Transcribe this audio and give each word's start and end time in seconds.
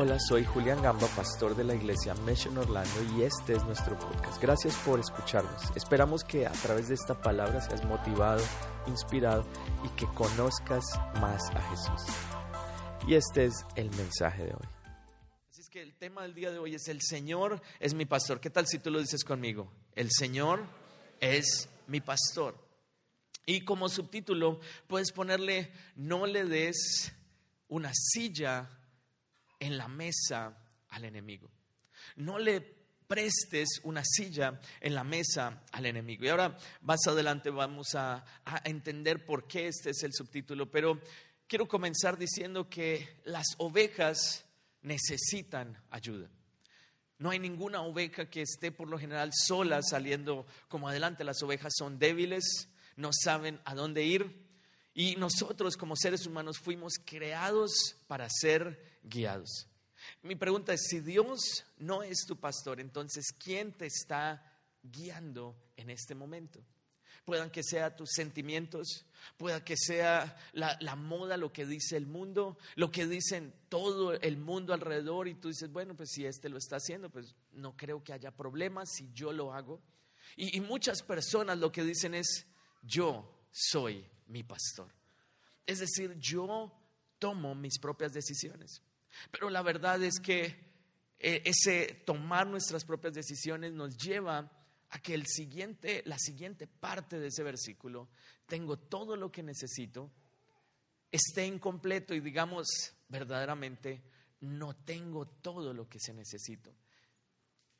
Hola, 0.00 0.16
soy 0.20 0.44
Julián 0.44 0.80
Gamba, 0.80 1.08
pastor 1.08 1.56
de 1.56 1.64
la 1.64 1.74
iglesia 1.74 2.14
Mission 2.24 2.56
Orlando 2.56 3.16
y 3.16 3.24
este 3.24 3.54
es 3.54 3.64
nuestro 3.64 3.98
podcast. 3.98 4.40
Gracias 4.40 4.76
por 4.86 5.00
escucharnos. 5.00 5.60
Esperamos 5.74 6.22
que 6.22 6.46
a 6.46 6.52
través 6.52 6.86
de 6.86 6.94
esta 6.94 7.20
palabra 7.20 7.60
seas 7.60 7.84
motivado, 7.84 8.40
inspirado 8.86 9.44
y 9.84 9.88
que 9.96 10.06
conozcas 10.14 10.84
más 11.20 11.50
a 11.50 11.60
Jesús. 11.62 12.14
Y 13.08 13.16
este 13.16 13.46
es 13.46 13.54
el 13.74 13.90
mensaje 13.90 14.44
de 14.44 14.50
hoy. 14.50 14.68
Así 15.50 15.62
es 15.62 15.68
que 15.68 15.82
el 15.82 15.92
tema 15.96 16.22
del 16.22 16.32
día 16.32 16.52
de 16.52 16.60
hoy 16.60 16.76
es 16.76 16.86
el 16.86 17.02
Señor 17.02 17.60
es 17.80 17.92
mi 17.92 18.06
pastor. 18.06 18.38
¿Qué 18.38 18.50
tal 18.50 18.68
si 18.68 18.78
tú 18.78 18.92
lo 18.92 19.00
dices 19.00 19.24
conmigo? 19.24 19.68
El 19.96 20.12
Señor 20.12 20.62
es 21.18 21.68
mi 21.88 22.00
pastor. 22.00 22.54
Y 23.46 23.64
como 23.64 23.88
subtítulo 23.88 24.60
puedes 24.86 25.10
ponerle 25.10 25.72
no 25.96 26.24
le 26.24 26.44
des 26.44 27.12
una 27.66 27.90
silla 27.92 28.77
en 29.58 29.78
la 29.78 29.88
mesa 29.88 30.56
al 30.88 31.04
enemigo. 31.04 31.50
No 32.16 32.38
le 32.38 32.60
prestes 33.08 33.80
una 33.84 34.04
silla 34.04 34.60
en 34.80 34.94
la 34.94 35.02
mesa 35.02 35.62
al 35.72 35.86
enemigo. 35.86 36.24
Y 36.24 36.28
ahora 36.28 36.56
más 36.82 37.06
adelante 37.06 37.50
vamos 37.50 37.94
a, 37.94 38.24
a, 38.44 38.60
entender 38.64 39.24
por 39.24 39.48
qué 39.48 39.68
este 39.68 39.90
es 39.90 40.02
el 40.02 40.12
subtítulo, 40.12 40.70
pero 40.70 41.00
quiero 41.46 41.66
comenzar 41.66 42.18
diciendo 42.18 42.68
que 42.68 43.20
las 43.24 43.46
ovejas 43.56 44.44
necesitan 44.82 45.82
ayuda. 45.90 46.28
No 47.18 47.30
hay 47.30 47.40
ninguna 47.40 47.82
oveja 47.82 48.30
que 48.30 48.42
esté 48.42 48.70
por 48.70 48.88
lo 48.88 48.98
general 48.98 49.30
sola 49.34 49.82
saliendo 49.82 50.46
como 50.68 50.88
adelante. 50.88 51.24
Las 51.24 51.42
ovejas 51.42 51.72
son 51.76 51.98
débiles, 51.98 52.68
no 52.94 53.10
saben 53.12 53.60
a 53.64 53.74
dónde 53.74 54.04
ir. 54.04 54.46
Y 54.94 55.16
nosotros 55.16 55.76
como 55.76 55.96
seres 55.96 56.26
humanos 56.26 56.58
fuimos 56.58 56.94
creados 57.04 57.96
para 58.06 58.28
ser 58.30 58.97
guiados. 59.08 59.68
Mi 60.22 60.36
pregunta 60.36 60.72
es, 60.72 60.86
si 60.88 61.00
Dios 61.00 61.64
no 61.78 62.02
es 62.02 62.24
tu 62.26 62.36
pastor, 62.36 62.80
entonces 62.80 63.26
¿quién 63.32 63.72
te 63.72 63.86
está 63.86 64.58
guiando 64.82 65.56
en 65.76 65.90
este 65.90 66.14
momento? 66.14 66.64
Puedan 67.24 67.50
que 67.50 67.62
sea 67.62 67.94
tus 67.94 68.10
sentimientos, 68.12 69.04
pueda 69.36 69.62
que 69.62 69.76
sea 69.76 70.36
la, 70.52 70.96
moda, 70.96 71.36
lo 71.36 71.52
que 71.52 71.66
dice 71.66 71.96
el 71.96 72.06
mundo, 72.06 72.56
lo 72.74 72.90
que 72.90 73.06
dicen 73.06 73.52
todo 73.68 74.14
el 74.14 74.38
mundo 74.38 74.72
alrededor 74.72 75.28
y 75.28 75.34
tú 75.34 75.48
dices, 75.48 75.70
bueno, 75.70 75.94
pues 75.94 76.10
si 76.10 76.24
este 76.24 76.48
lo 76.48 76.56
está 76.56 76.76
haciendo, 76.76 77.10
pues 77.10 77.34
no 77.52 77.76
creo 77.76 78.02
que 78.02 78.14
haya 78.14 78.30
problemas 78.30 78.88
si 78.94 79.10
yo 79.12 79.32
lo 79.32 79.52
hago. 79.52 79.82
Y 80.36 80.60
muchas 80.60 81.02
personas 81.02 81.58
lo 81.58 81.72
que 81.72 81.82
dicen 81.82 82.14
es, 82.14 82.46
yo 82.82 83.44
soy 83.50 84.06
mi 84.28 84.42
pastor. 84.42 84.90
Es 85.66 85.80
decir, 85.80 86.14
yo 86.18 86.72
tomo 87.18 87.54
mis 87.54 87.78
propias 87.78 88.12
decisiones. 88.12 88.82
Pero 89.30 89.50
la 89.50 89.62
verdad 89.62 90.02
es 90.02 90.20
que 90.20 90.68
ese 91.18 92.02
tomar 92.06 92.46
nuestras 92.46 92.84
propias 92.84 93.14
decisiones 93.14 93.72
nos 93.72 93.96
lleva 93.96 94.50
a 94.90 94.98
que 95.00 95.14
el 95.14 95.26
siguiente, 95.26 96.02
la 96.06 96.18
siguiente 96.18 96.66
parte 96.66 97.18
de 97.18 97.28
ese 97.28 97.42
versículo, 97.42 98.08
tengo 98.46 98.78
todo 98.78 99.16
lo 99.16 99.30
que 99.30 99.42
necesito, 99.42 100.10
esté 101.10 101.46
incompleto 101.46 102.14
y 102.14 102.20
digamos 102.20 102.66
verdaderamente, 103.08 104.02
no 104.40 104.74
tengo 104.76 105.26
todo 105.26 105.74
lo 105.74 105.88
que 105.88 105.98
se 106.00 106.14
necesito. 106.14 106.74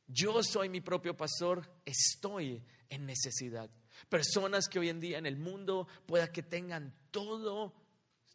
Yo 0.07 0.41
soy 0.43 0.69
mi 0.69 0.81
propio 0.81 1.15
pastor, 1.15 1.81
estoy 1.85 2.63
en 2.89 3.05
necesidad. 3.05 3.69
Personas 4.09 4.67
que 4.67 4.79
hoy 4.79 4.89
en 4.89 4.99
día 4.99 5.17
en 5.17 5.25
el 5.25 5.37
mundo 5.37 5.87
pueda 6.07 6.31
que 6.31 6.43
tengan 6.43 6.95
todo, 7.11 7.73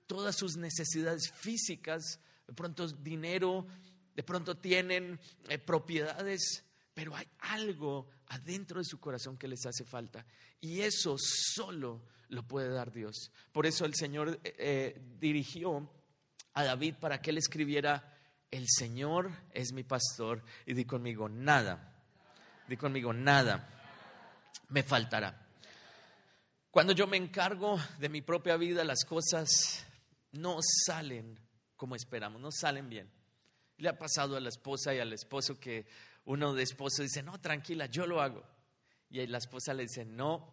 todas 0.06 0.36
sus 0.36 0.56
necesidades 0.56 1.33
físicas, 1.33 2.20
de 2.47 2.53
pronto 2.53 2.87
dinero, 2.89 3.67
de 4.14 4.23
pronto 4.23 4.56
tienen 4.56 5.19
eh, 5.48 5.59
propiedades, 5.59 6.64
pero 6.92 7.17
hay 7.17 7.27
algo 7.39 8.09
adentro 8.28 8.78
de 8.78 8.84
su 8.84 9.01
corazón 9.01 9.36
que 9.36 9.48
les 9.48 9.64
hace 9.67 9.84
falta. 9.84 10.25
Y 10.61 10.80
eso 10.80 11.17
solo 11.18 12.02
lo 12.29 12.46
puede 12.46 12.68
dar 12.68 12.92
Dios. 12.92 13.30
Por 13.52 13.67
eso 13.67 13.85
el 13.85 13.95
Señor 13.95 14.41
eh, 14.45 14.55
eh, 14.58 15.01
dirigió 15.18 15.91
a 16.55 16.64
David 16.64 16.95
para 17.01 17.20
que 17.20 17.30
él 17.30 17.39
escribiera, 17.39 18.17
el 18.51 18.67
Señor 18.68 19.30
es 19.52 19.73
mi 19.73 19.83
pastor. 19.83 20.42
Y 20.67 20.74
di 20.74 20.85
conmigo, 20.85 21.29
nada, 21.29 21.95
di 22.68 22.77
conmigo, 22.77 23.13
nada 23.13 23.68
me 24.68 24.83
faltará. 24.83 25.41
Cuando 26.70 26.92
yo 26.92 27.07
me 27.07 27.17
encargo 27.17 27.79
de 27.98 28.08
mi 28.08 28.20
propia 28.20 28.57
vida, 28.57 28.83
las 28.85 29.05
cosas 29.05 29.86
no 30.33 30.58
salen 30.86 31.39
como 31.84 31.96
esperamos, 31.96 32.40
no 32.40 32.50
salen 32.50 32.89
bien. 32.89 33.11
Le 33.77 33.90
ha 33.90 33.98
pasado 33.98 34.39
a 34.39 34.40
la 34.40 34.48
esposa 34.48 34.95
y 34.95 35.00
al 35.00 35.12
esposo 35.12 35.61
que 35.61 35.84
uno 36.24 36.55
de 36.55 36.62
esposo 36.62 37.02
dice, 37.02 37.22
no, 37.22 37.39
tranquila, 37.39 37.84
yo 37.84 38.06
lo 38.06 38.22
hago. 38.22 38.42
Y 39.11 39.27
la 39.27 39.36
esposa 39.36 39.74
le 39.74 39.83
dice, 39.83 40.06
no, 40.06 40.50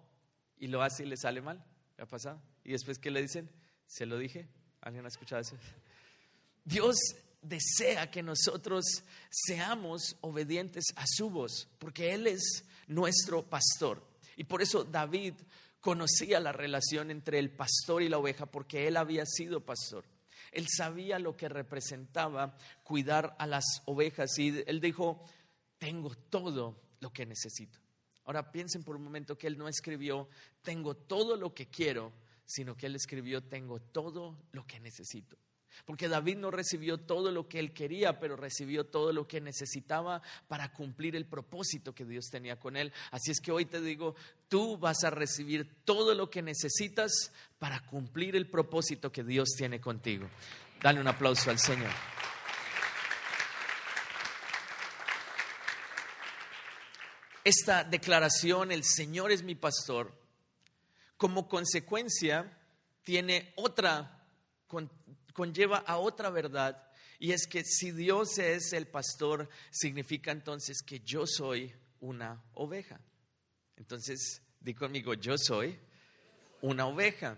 y 0.58 0.68
lo 0.68 0.84
hace 0.84 1.03
y 1.03 1.06
le 1.06 1.16
sale 1.16 1.40
mal. 1.40 1.64
¿Le 1.96 2.03
ha 2.03 2.06
pasado? 2.06 2.41
Y 2.66 2.74
después, 2.74 3.00
¿qué 3.00 3.12
le 3.12 3.22
dicen? 3.22 3.50
Se 3.88 4.06
lo 4.06 4.18
dije. 4.18 4.50
¿Alguien 4.81 5.06
ha 5.06 5.08
escuchado 5.08 5.41
eso? 5.41 5.56
Dios 6.66 6.97
desea 7.41 8.12
que 8.12 8.24
nosotros 8.24 8.84
seamos 9.30 10.18
obedientes 10.20 10.84
a 10.97 11.06
su 11.08 11.30
voz, 11.30 11.70
porque 11.80 12.14
Él 12.14 12.28
es 12.28 12.66
nuestro 12.88 13.41
pastor. 13.50 14.06
Y 14.36 14.44
por 14.44 14.62
eso 14.62 14.84
David 14.84 15.36
conocía 15.80 16.41
la 16.41 16.52
relación 16.52 17.09
entre 17.09 17.40
el 17.40 17.52
pastor 17.52 18.02
y 18.03 18.09
la 18.09 18.18
oveja, 18.18 18.47
porque 18.47 18.86
él 18.86 18.97
había 18.97 19.25
sido 19.25 19.62
pastor. 19.62 20.03
Él 20.52 20.68
sabía 20.68 21.18
lo 21.18 21.36
que 21.38 21.50
representaba 21.50 22.58
cuidar 22.84 23.36
a 23.40 23.48
las 23.48 23.82
ovejas 23.86 24.38
y 24.38 24.64
él 24.68 24.82
dijo, 24.82 25.24
tengo 25.78 26.14
todo 26.14 26.82
lo 27.00 27.12
que 27.12 27.26
necesito. 27.26 27.80
Ahora 28.26 28.52
piensen 28.52 28.84
por 28.84 28.96
un 28.96 29.04
momento 29.04 29.38
que 29.38 29.48
él 29.48 29.58
no 29.58 29.68
escribió, 29.68 30.30
tengo 30.62 30.96
todo 30.96 31.36
lo 31.36 31.54
que 31.54 31.70
quiero, 31.70 32.14
sino 32.46 32.76
que 32.76 32.86
él 32.86 32.96
escribió, 32.96 33.42
tengo 33.44 33.80
todo 33.80 34.38
lo 34.52 34.68
que 34.68 34.80
necesito. 34.80 35.38
Porque 35.86 36.08
David 36.08 36.38
no 36.38 36.52
recibió 36.52 36.98
todo 36.98 37.32
lo 37.32 37.48
que 37.48 37.59
él 37.59 37.74
quería, 37.74 38.20
pero 38.20 38.36
recibió 38.36 38.86
todo 38.86 39.14
lo 39.14 39.28
que 39.28 39.42
necesitaba 39.42 40.22
para 40.48 40.72
cumplir 40.72 41.16
el 41.16 41.26
propósito 41.26 41.94
que 41.94 42.06
Dios 42.06 42.26
tenía 42.32 42.59
con 42.59 42.78
él. 42.78 42.94
Así 43.12 43.32
es 43.32 43.40
que 43.40 43.52
hoy 43.52 43.66
te 43.66 43.82
digo, 43.82 44.16
tú 44.48 44.78
vas 44.78 45.04
a 45.04 45.09
recibir 45.09 45.84
todo 45.84 46.14
lo 46.14 46.30
que 46.30 46.42
necesitas 46.42 47.32
para 47.59 47.80
cumplir 47.86 48.36
el 48.36 48.50
propósito 48.50 49.12
que 49.12 49.24
Dios 49.24 49.50
tiene 49.58 49.80
contigo. 49.80 50.28
Dale 50.82 51.00
un 51.00 51.08
aplauso 51.08 51.50
al 51.50 51.59
Señor. 51.59 51.92
Esta 57.44 57.84
declaración, 57.84 58.72
el 58.72 58.84
Señor 58.84 59.32
es 59.32 59.42
mi 59.42 59.56
pastor, 59.56 60.14
como 61.18 61.48
consecuencia 61.48 62.58
tiene 63.03 63.53
otra 63.56 64.26
conlleva 65.34 65.78
a 65.78 65.97
otra 65.97 66.30
verdad 66.30 66.92
y 67.22 67.34
es 67.34 67.46
que 67.46 67.64
si 67.64 67.92
Dios 67.92 68.40
es 68.40 68.74
el 68.74 68.88
pastor, 68.88 69.47
significa 69.69 70.31
entonces 70.31 70.81
que 70.81 71.02
yo 71.02 71.28
soy 71.28 71.72
una 72.00 72.44
oveja. 72.56 73.00
Entonces, 73.78 74.41
di 74.59 74.74
conmigo, 74.74 75.14
yo 75.14 75.36
soy 75.38 75.78
una 76.62 76.88
oveja. 76.88 77.38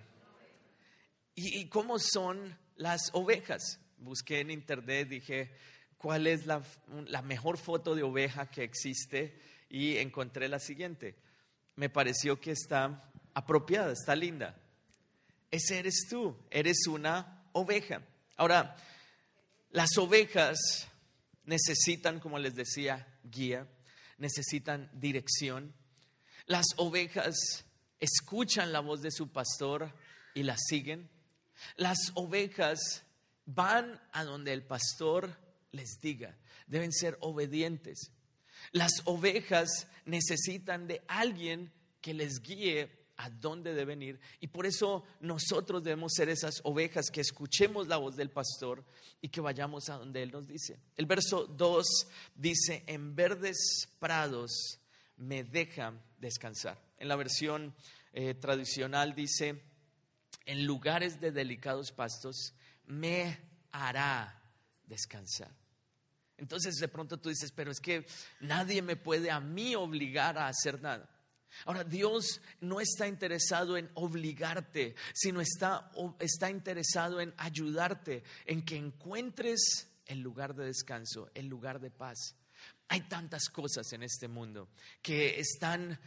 ¿Y, 1.35 1.67
cómo 1.67 1.99
son 1.99 2.57
las 2.77 3.09
ovejas? 3.11 3.81
Busqué 3.97 4.39
en 4.39 4.51
internet, 4.51 5.09
dije, 5.09 5.53
¿cuál 5.97 6.27
es 6.27 6.45
la, 6.45 6.63
la 7.07 7.21
mejor 7.21 7.57
foto 7.57 7.93
de 7.93 8.03
oveja 8.03 8.49
que 8.49 8.63
existe? 8.63 9.37
Y 9.67 9.97
encontré 9.97 10.47
la 10.47 10.59
siguiente. 10.59 11.17
Me 11.75 11.89
pareció 11.89 12.39
que 12.39 12.51
está 12.51 13.11
apropiada, 13.33 13.91
está 13.91 14.15
linda. 14.15 14.55
Ese 15.51 15.79
eres 15.79 16.07
tú, 16.09 16.37
eres 16.49 16.87
una 16.87 17.32
oveja. 17.53 18.01
Ahora, 18.35 18.75
las 19.71 19.97
ovejas 19.97 20.87
necesitan, 21.45 22.19
como 22.19 22.37
les 22.39 22.55
decía, 22.55 23.07
guía, 23.23 23.67
necesitan 24.17 24.89
dirección. 24.93 25.73
Las 26.45 26.65
ovejas 26.77 27.65
escuchan 27.99 28.71
la 28.71 28.81
voz 28.81 29.01
de 29.01 29.11
su 29.11 29.31
pastor 29.31 29.91
y 30.33 30.43
la 30.43 30.57
siguen. 30.57 31.09
Las 31.77 32.11
ovejas 32.15 33.03
van 33.45 34.01
a 34.11 34.23
donde 34.23 34.53
el 34.53 34.63
pastor 34.63 35.37
les 35.71 35.99
diga. 36.01 36.37
Deben 36.67 36.91
ser 36.91 37.17
obedientes. 37.21 38.11
Las 38.71 38.91
ovejas 39.05 39.87
necesitan 40.05 40.87
de 40.87 41.01
alguien 41.07 41.71
que 42.01 42.13
les 42.13 42.41
guíe 42.41 43.02
a 43.17 43.29
dónde 43.29 43.73
deben 43.73 44.01
ir. 44.01 44.19
Y 44.39 44.47
por 44.47 44.65
eso 44.65 45.03
nosotros 45.19 45.83
debemos 45.83 46.13
ser 46.13 46.29
esas 46.29 46.61
ovejas 46.63 47.09
que 47.11 47.21
escuchemos 47.21 47.87
la 47.87 47.97
voz 47.97 48.15
del 48.15 48.29
pastor 48.29 48.83
y 49.21 49.29
que 49.29 49.41
vayamos 49.41 49.89
a 49.89 49.97
donde 49.97 50.23
Él 50.23 50.31
nos 50.31 50.47
dice. 50.47 50.79
El 50.95 51.05
verso 51.05 51.45
2 51.45 51.85
dice, 52.35 52.83
en 52.87 53.15
verdes 53.15 53.87
prados 53.99 54.79
me 55.17 55.43
deja 55.43 55.93
descansar. 56.17 56.79
En 56.97 57.07
la 57.07 57.15
versión 57.15 57.75
eh, 58.13 58.33
tradicional 58.33 59.13
dice, 59.15 59.61
en 60.45 60.65
lugares 60.65 61.21
de 61.21 61.31
delicados 61.31 61.91
pastos 61.91 62.53
me 62.85 63.39
hará 63.71 64.41
descansar. 64.85 65.51
Entonces 66.37 66.75
de 66.75 66.87
pronto 66.87 67.17
tú 67.17 67.29
dices, 67.29 67.51
pero 67.51 67.71
es 67.71 67.79
que 67.79 68.05
nadie 68.41 68.81
me 68.81 68.95
puede 68.95 69.31
a 69.31 69.39
mí 69.39 69.75
obligar 69.75 70.37
a 70.37 70.47
hacer 70.47 70.81
nada. 70.81 71.09
Ahora, 71.65 71.83
Dios 71.83 72.41
no 72.61 72.79
está 72.79 73.07
interesado 73.07 73.77
en 73.77 73.89
obligarte, 73.93 74.95
sino 75.13 75.41
está, 75.41 75.91
está 76.19 76.49
interesado 76.49 77.21
en 77.21 77.33
ayudarte, 77.37 78.23
en 78.45 78.63
que 78.63 78.75
encuentres 78.75 79.89
el 80.05 80.19
lugar 80.19 80.55
de 80.55 80.65
descanso, 80.65 81.29
el 81.33 81.47
lugar 81.47 81.79
de 81.79 81.91
paz. 81.91 82.35
Hay 82.89 83.01
tantas 83.01 83.49
cosas 83.49 83.91
en 83.93 84.03
este 84.03 84.27
mundo 84.27 84.69
que 85.01 85.39
están 85.39 85.99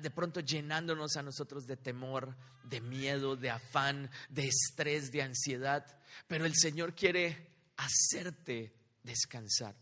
de 0.00 0.10
pronto 0.10 0.40
llenándonos 0.40 1.16
a 1.16 1.22
nosotros 1.22 1.66
de 1.66 1.76
temor, 1.76 2.36
de 2.62 2.80
miedo, 2.80 3.36
de 3.36 3.50
afán, 3.50 4.10
de 4.28 4.48
estrés, 4.48 5.10
de 5.10 5.22
ansiedad. 5.22 5.84
Pero 6.26 6.46
el 6.46 6.54
Señor 6.54 6.94
quiere 6.94 7.50
hacerte 7.76 8.72
descansar. 9.02 9.74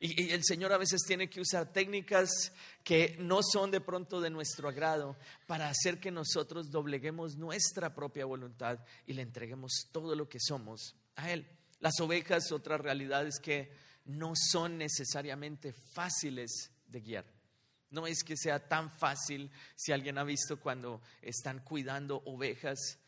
Y, 0.00 0.30
el 0.30 0.44
Señor 0.44 0.72
a 0.72 0.78
veces 0.78 1.02
tiene 1.06 1.28
que 1.28 1.40
usar 1.40 1.72
técnicas 1.72 2.52
que 2.84 3.16
no 3.18 3.40
son 3.42 3.70
de 3.70 3.80
pronto 3.80 4.20
de 4.20 4.30
nuestro 4.30 4.68
agrado 4.68 5.16
para 5.46 5.68
hacer 5.68 6.00
que 6.00 6.10
nosotros 6.10 6.70
dobleguemos 6.70 7.36
nuestra 7.36 7.94
propia 7.94 8.24
voluntad 8.24 8.78
y 9.06 9.12
le 9.12 9.22
entreguemos 9.22 9.88
todo 9.92 10.14
lo 10.14 10.28
que 10.28 10.38
somos 10.40 10.94
a 11.16 11.30
Él. 11.30 11.46
Las 11.80 11.98
ovejas, 12.00 12.52
otra 12.52 12.78
realidad 12.78 13.26
es 13.26 13.38
que 13.40 13.72
no 14.04 14.34
son 14.34 14.78
necesariamente 14.78 15.72
fáciles 15.72 16.70
de 16.86 17.00
guiar. 17.00 17.24
No 17.90 18.06
es 18.06 18.24
que 18.24 18.36
sea 18.36 18.68
tan 18.68 18.90
fácil 18.90 19.50
si 19.76 19.92
alguien 19.92 20.16
ha 20.16 20.24
visto 20.24 20.58
cuando 20.58 21.02
están 21.20 21.60
cuidando 21.60 22.22
ovejas. 22.24 22.98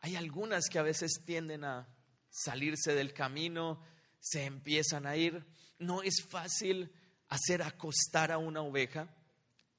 Hay 0.00 0.16
algunas 0.16 0.68
que 0.68 0.78
a 0.78 0.82
veces 0.82 1.22
tienden 1.24 1.64
a 1.64 1.88
salirse 2.28 2.94
del 2.94 3.14
camino, 3.14 3.80
se 4.20 4.44
empiezan 4.44 5.06
a 5.06 5.16
ir. 5.16 5.46
No 5.78 6.02
es 6.02 6.22
fácil 6.22 6.90
hacer 7.28 7.62
acostar 7.62 8.32
a 8.32 8.38
una 8.38 8.62
oveja. 8.62 9.08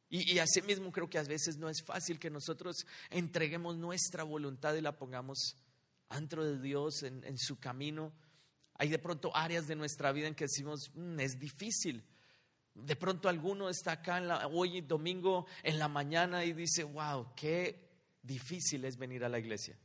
Y, 0.09 0.33
y 0.33 0.39
asimismo 0.39 0.91
creo 0.91 1.09
que 1.09 1.17
a 1.17 1.23
veces 1.23 1.57
no 1.57 1.69
es 1.69 1.83
fácil 1.83 2.19
que 2.19 2.29
nosotros 2.29 2.85
entreguemos 3.09 3.77
nuestra 3.77 4.23
voluntad 4.23 4.75
y 4.75 4.81
la 4.81 4.97
pongamos 4.97 5.55
dentro 6.09 6.45
de 6.45 6.59
Dios 6.59 7.03
en, 7.03 7.37
su 7.37 7.59
camino. 7.59 8.13
Hay 8.75 8.89
de 8.89 8.99
pronto 8.99 9.35
áreas 9.35 9.67
de 9.67 9.75
nuestra 9.75 10.11
vida 10.11 10.27
en 10.27 10.35
que 10.35 10.45
decimos, 10.45 10.91
mm, 10.93 11.19
es 11.19 11.39
difícil. 11.39 12.03
De 12.73 12.95
pronto 12.95 13.29
alguno 13.29 13.69
está 13.69 13.93
acá 13.93 14.17
en 14.17 14.27
la, 14.27 14.47
hoy 14.47 14.81
domingo 14.81 15.45
en 15.63 15.79
la 15.79 15.87
mañana 15.87 16.43
y 16.43 16.53
dice, 16.53 16.83
wow, 16.83 17.33
qué 17.35 17.89
difícil 18.21 18.83
es 18.85 18.97
venir 18.97 19.23
a 19.23 19.29
la 19.29 19.39
iglesia. 19.39 19.77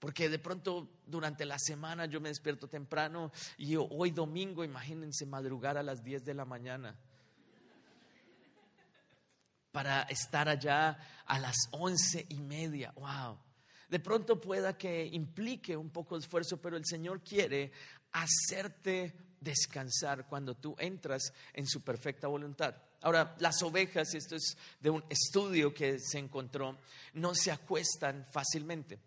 Porque 0.00 0.28
de 0.30 0.38
pronto 0.38 0.88
durante 1.06 1.44
la 1.44 1.58
semana 1.58 2.06
yo 2.06 2.20
me 2.20 2.30
despierto 2.30 2.68
temprano 2.68 3.30
y 3.58 3.76
hoy 3.76 4.10
domingo, 4.10 4.64
imagínense 4.64 5.26
madrugar 5.26 5.76
a 5.76 5.82
las 5.82 6.02
10 6.02 6.24
de 6.24 6.34
la 6.34 6.46
mañana 6.46 6.96
para 9.70 10.02
estar 10.04 10.48
allá 10.48 10.98
a 11.26 11.38
las 11.38 11.56
once 11.70 12.26
y 12.30 12.40
media. 12.40 12.92
Wow. 12.96 13.38
De 13.88 14.00
pronto 14.00 14.40
pueda 14.40 14.76
que 14.76 15.06
implique 15.06 15.76
un 15.76 15.90
poco 15.90 16.16
de 16.16 16.22
esfuerzo, 16.22 16.56
pero 16.56 16.76
el 16.76 16.86
Señor 16.86 17.22
quiere 17.22 17.70
hacerte 18.12 19.14
descansar 19.38 20.26
cuando 20.26 20.56
tú 20.56 20.74
entras 20.78 21.32
en 21.52 21.66
su 21.66 21.82
perfecta 21.82 22.26
voluntad. 22.26 22.74
Ahora, 23.02 23.34
las 23.38 23.62
ovejas, 23.62 24.14
esto 24.14 24.36
es 24.36 24.56
de 24.80 24.90
un 24.90 25.04
estudio 25.08 25.72
que 25.72 25.98
se 25.98 26.18
encontró, 26.18 26.78
no 27.14 27.34
se 27.34 27.50
acuestan 27.50 28.26
fácilmente. 28.30 28.98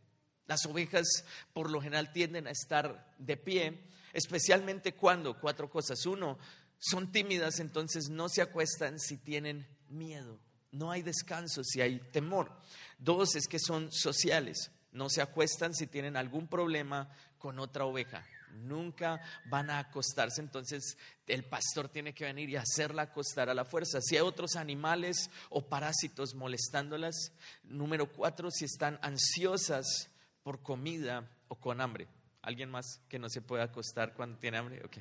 Las 0.45 0.66
ovejas 0.66 1.25
por 1.54 1.69
lo 1.69 1.81
general 1.81 2.12
tienden 2.12 2.48
a 2.48 2.51
estar 2.51 3.13
de 3.18 3.38
pie, 3.38 3.84
especialmente 4.12 4.94
cuando, 4.94 5.40
cuatro 5.40 5.69
cosas. 5.69 6.06
Uno, 6.06 6.38
son 6.80 7.12
tímidas, 7.12 7.60
entonces 7.60 8.10
no 8.10 8.30
se 8.30 8.42
acuestan 8.42 9.00
si 9.00 9.18
tienen 9.18 9.68
miedo. 9.90 10.40
No 10.72 10.92
hay 10.92 11.01
descanso 11.01 11.63
si 11.63 11.81
hay 11.81 12.00
temor. 12.12 12.51
Dos, 12.98 13.36
es 13.36 13.48
que 13.48 13.60
son 13.60 13.92
sociales. 13.92 14.72
No 14.92 15.10
se 15.10 15.22
acuestan 15.22 15.74
si 15.74 15.88
tienen 15.88 16.18
algún 16.18 16.48
problema 16.48 17.10
con 17.38 17.60
otra 17.60 17.86
oveja 17.86 18.25
nunca 18.54 19.22
van 19.45 19.69
a 19.69 19.80
acostarse, 19.80 20.42
entonces 20.42 20.98
el 21.28 21.44
pastor 21.44 21.90
tiene 21.90 22.13
que 22.13 22.25
venir 22.25 22.50
y 22.50 22.56
hacerla 22.56 23.04
acostar 23.04 23.50
a 23.50 23.54
la 23.54 23.66
fuerza. 23.66 24.00
Si 24.01 24.16
hay 24.16 24.22
otros 24.22 24.56
animales 24.56 25.30
o 25.50 25.68
parásitos 25.68 26.36
molestándolas, 26.36 27.31
número 27.63 28.12
cuatro, 28.12 28.51
si 28.51 28.66
están 28.66 29.00
ansiosas 29.01 30.10
por 30.44 30.62
comida 30.62 31.28
o 31.48 31.56
con 31.56 31.81
hambre. 31.81 32.07
¿Alguien 32.42 32.69
más 32.69 33.01
que 33.07 33.18
no 33.18 33.30
se 33.30 33.42
puede 33.42 33.63
acostar 33.63 34.13
cuando 34.13 34.38
tiene 34.38 34.57
hambre? 34.57 34.84
Ok. 34.84 34.98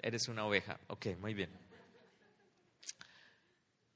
Eres 0.00 0.28
una 0.28 0.44
oveja. 0.44 0.78
Ok, 0.88 1.06
muy 1.18 1.32
bien. 1.32 1.50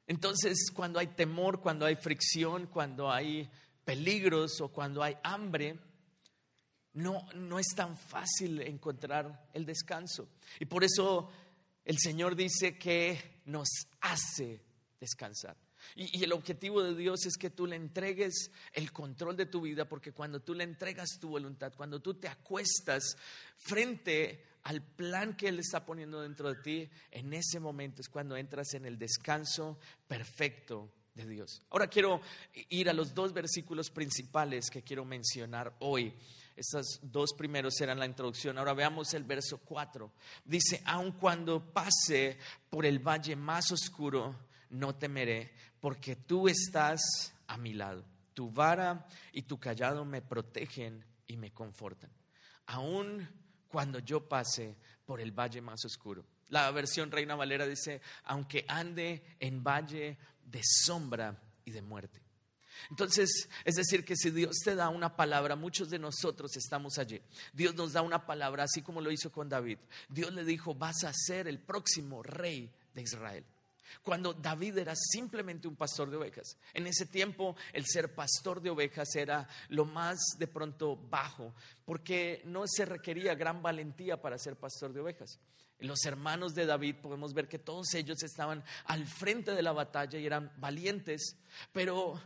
Entonces, 0.06 0.70
cuando 0.74 0.98
hay 0.98 1.08
temor, 1.08 1.60
cuando 1.60 1.84
hay 1.84 1.96
fricción, 1.96 2.66
cuando 2.66 3.12
hay 3.12 3.48
peligros 3.84 4.60
o 4.62 4.68
cuando 4.68 5.02
hay 5.02 5.16
hambre, 5.22 5.78
no, 6.94 7.26
no 7.34 7.58
es 7.58 7.68
tan 7.76 7.96
fácil 7.98 8.62
encontrar 8.62 9.50
el 9.52 9.66
descanso. 9.66 10.30
Y 10.58 10.64
por 10.64 10.82
eso 10.82 11.30
el 11.84 11.98
Señor 11.98 12.34
dice 12.34 12.78
que 12.78 13.42
nos 13.44 13.68
hace 14.00 14.62
descansar. 14.98 15.56
Y, 15.96 16.22
el 16.22 16.32
objetivo 16.32 16.82
de 16.82 16.94
Dios 16.94 17.26
es 17.26 17.36
que 17.36 17.50
tú 17.50 17.66
le 17.66 17.76
entregues 17.76 18.50
el 18.72 18.92
control 18.92 19.36
de 19.36 19.46
tu 19.46 19.60
vida, 19.60 19.88
porque 19.88 20.12
cuando 20.12 20.40
tú 20.40 20.54
le 20.54 20.64
entregas 20.64 21.18
tu 21.20 21.30
voluntad, 21.30 21.72
cuando 21.76 22.00
tú 22.00 22.14
te 22.14 22.28
acuestas 22.28 23.16
frente 23.56 24.44
al 24.64 24.82
plan 24.82 25.36
que 25.36 25.48
Él 25.48 25.58
está 25.58 25.84
poniendo 25.84 26.20
dentro 26.20 26.52
de 26.52 26.60
ti, 26.62 26.90
en 27.10 27.32
ese 27.32 27.60
momento 27.60 28.02
es 28.02 28.08
cuando 28.08 28.36
entras 28.36 28.74
en 28.74 28.84
el 28.84 28.98
descanso 28.98 29.78
perfecto 30.06 30.90
de 31.14 31.26
Dios. 31.26 31.62
Ahora 31.70 31.88
quiero 31.88 32.20
ir 32.68 32.88
a 32.88 32.92
los 32.92 33.14
dos 33.14 33.32
versículos 33.32 33.90
principales 33.90 34.70
que 34.70 34.82
quiero 34.82 35.04
mencionar 35.04 35.74
hoy. 35.80 36.14
Estos 36.58 36.98
dos 37.02 37.34
primeros 37.34 37.80
eran 37.80 38.00
la 38.00 38.06
introducción. 38.06 38.58
Ahora 38.58 38.74
veamos 38.74 39.14
el 39.14 39.22
verso 39.22 39.58
4. 39.58 40.10
Dice, 40.44 40.82
aun 40.84 41.12
cuando 41.12 41.72
pase 41.72 42.36
por 42.68 42.84
el 42.84 42.98
valle 42.98 43.36
más 43.36 43.70
oscuro, 43.70 44.34
no 44.70 44.94
temeré, 44.94 45.52
porque 45.80 46.16
tú 46.16 46.48
estás 46.48 47.00
a 47.46 47.56
mi 47.56 47.74
lado. 47.74 48.04
Tu 48.34 48.50
vara 48.50 49.06
y 49.32 49.42
tu 49.42 49.58
callado 49.58 50.04
me 50.04 50.22
protegen 50.22 51.04
y 51.26 51.36
me 51.36 51.52
confortan. 51.52 52.10
Aun 52.66 53.28
cuando 53.68 53.98
yo 53.98 54.28
pase 54.28 54.76
por 55.04 55.20
el 55.20 55.32
valle 55.32 55.60
más 55.60 55.84
oscuro. 55.84 56.24
La 56.48 56.70
versión 56.70 57.10
Reina 57.10 57.34
Valera 57.34 57.66
dice, 57.66 58.00
aunque 58.24 58.64
ande 58.68 59.36
en 59.38 59.62
valle 59.62 60.18
de 60.44 60.60
sombra 60.62 61.40
y 61.64 61.70
de 61.70 61.82
muerte. 61.82 62.22
Entonces, 62.90 63.48
es 63.64 63.74
decir, 63.74 64.04
que 64.04 64.16
si 64.16 64.30
Dios 64.30 64.56
te 64.64 64.74
da 64.74 64.88
una 64.88 65.16
palabra, 65.16 65.56
muchos 65.56 65.90
de 65.90 65.98
nosotros 65.98 66.56
estamos 66.56 66.98
allí. 66.98 67.20
Dios 67.52 67.74
nos 67.74 67.92
da 67.92 68.02
una 68.02 68.24
palabra, 68.24 68.64
así 68.64 68.82
como 68.82 69.00
lo 69.00 69.10
hizo 69.10 69.30
con 69.30 69.48
David. 69.48 69.78
Dios 70.08 70.32
le 70.32 70.44
dijo, 70.44 70.74
vas 70.74 71.04
a 71.04 71.12
ser 71.12 71.48
el 71.48 71.58
próximo 71.58 72.22
rey 72.22 72.72
de 72.94 73.02
Israel. 73.02 73.44
Cuando 74.02 74.34
David 74.34 74.78
era 74.78 74.94
simplemente 74.94 75.68
un 75.68 75.76
pastor 75.76 76.10
de 76.10 76.16
ovejas. 76.16 76.56
En 76.74 76.86
ese 76.86 77.06
tiempo 77.06 77.56
el 77.72 77.86
ser 77.86 78.14
pastor 78.14 78.60
de 78.60 78.70
ovejas 78.70 79.14
era 79.16 79.48
lo 79.68 79.84
más 79.84 80.18
de 80.38 80.46
pronto 80.46 80.96
bajo, 80.96 81.54
porque 81.84 82.42
no 82.44 82.64
se 82.66 82.84
requería 82.84 83.34
gran 83.34 83.62
valentía 83.62 84.20
para 84.20 84.38
ser 84.38 84.56
pastor 84.56 84.92
de 84.92 85.00
ovejas. 85.00 85.38
Los 85.80 86.04
hermanos 86.04 86.54
de 86.54 86.66
David 86.66 86.96
podemos 86.96 87.32
ver 87.34 87.46
que 87.46 87.58
todos 87.58 87.94
ellos 87.94 88.22
estaban 88.22 88.64
al 88.86 89.06
frente 89.06 89.52
de 89.52 89.62
la 89.62 89.72
batalla 89.72 90.18
y 90.18 90.26
eran 90.26 90.52
valientes, 90.56 91.36
pero 91.72 92.20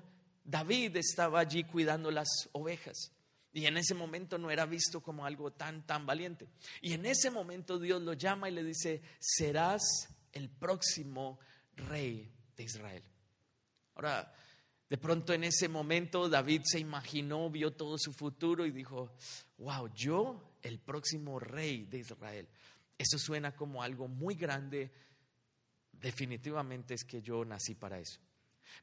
David 0.44 0.96
estaba 0.96 1.40
allí 1.40 1.64
cuidando 1.64 2.10
las 2.10 2.28
ovejas. 2.52 3.12
Y 3.52 3.66
en 3.66 3.76
ese 3.76 3.94
momento 3.94 4.38
no 4.38 4.50
era 4.50 4.64
visto 4.64 5.02
como 5.02 5.26
algo 5.26 5.52
tan, 5.52 5.86
tan 5.86 6.06
valiente. 6.06 6.48
Y 6.80 6.94
en 6.94 7.04
ese 7.04 7.30
momento 7.30 7.78
Dios 7.78 8.00
lo 8.00 8.14
llama 8.14 8.48
y 8.48 8.52
le 8.52 8.64
dice, 8.64 9.02
serás 9.18 9.82
el 10.32 10.48
próximo 10.48 11.38
rey 11.76 12.30
de 12.56 12.62
Israel. 12.62 13.02
Ahora, 13.94 14.32
de 14.88 14.98
pronto 14.98 15.32
en 15.32 15.44
ese 15.44 15.68
momento 15.68 16.28
David 16.28 16.62
se 16.64 16.78
imaginó, 16.78 17.50
vio 17.50 17.72
todo 17.72 17.96
su 17.98 18.12
futuro 18.12 18.66
y 18.66 18.70
dijo, 18.70 19.14
wow, 19.58 19.88
yo 19.94 20.56
el 20.62 20.78
próximo 20.78 21.38
rey 21.38 21.84
de 21.84 21.98
Israel. 21.98 22.48
Eso 22.98 23.18
suena 23.18 23.56
como 23.56 23.82
algo 23.82 24.06
muy 24.06 24.34
grande. 24.34 24.92
Definitivamente 25.92 26.94
es 26.94 27.04
que 27.04 27.22
yo 27.22 27.44
nací 27.44 27.74
para 27.74 27.98
eso. 27.98 28.20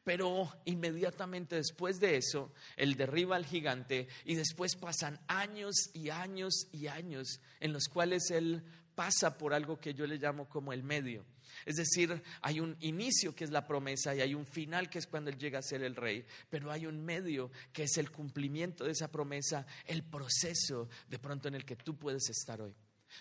Pero 0.03 0.49
inmediatamente 0.65 1.55
después 1.55 1.99
de 1.99 2.17
eso, 2.17 2.53
él 2.75 2.95
derriba 2.95 3.35
al 3.35 3.45
gigante 3.45 4.07
y 4.25 4.35
después 4.35 4.75
pasan 4.75 5.19
años 5.27 5.89
y 5.93 6.09
años 6.09 6.67
y 6.71 6.87
años 6.87 7.39
en 7.59 7.73
los 7.73 7.87
cuales 7.87 8.29
él 8.31 8.63
pasa 8.95 9.37
por 9.37 9.53
algo 9.53 9.79
que 9.79 9.93
yo 9.93 10.05
le 10.05 10.17
llamo 10.17 10.47
como 10.47 10.73
el 10.73 10.83
medio. 10.83 11.25
Es 11.65 11.75
decir, 11.75 12.21
hay 12.41 12.59
un 12.59 12.75
inicio 12.79 13.35
que 13.35 13.43
es 13.43 13.49
la 13.49 13.65
promesa 13.65 14.15
y 14.15 14.21
hay 14.21 14.33
un 14.33 14.45
final 14.45 14.89
que 14.89 14.99
es 14.99 15.07
cuando 15.07 15.29
él 15.29 15.37
llega 15.37 15.59
a 15.59 15.63
ser 15.63 15.83
el 15.83 15.95
rey, 15.95 16.25
pero 16.49 16.71
hay 16.71 16.85
un 16.85 17.03
medio 17.03 17.51
que 17.73 17.83
es 17.83 17.97
el 17.97 18.11
cumplimiento 18.11 18.85
de 18.85 18.91
esa 18.91 19.11
promesa, 19.11 19.65
el 19.85 20.03
proceso 20.03 20.89
de 21.09 21.19
pronto 21.19 21.47
en 21.47 21.55
el 21.55 21.65
que 21.65 21.75
tú 21.75 21.97
puedes 21.97 22.29
estar 22.29 22.61
hoy. 22.61 22.73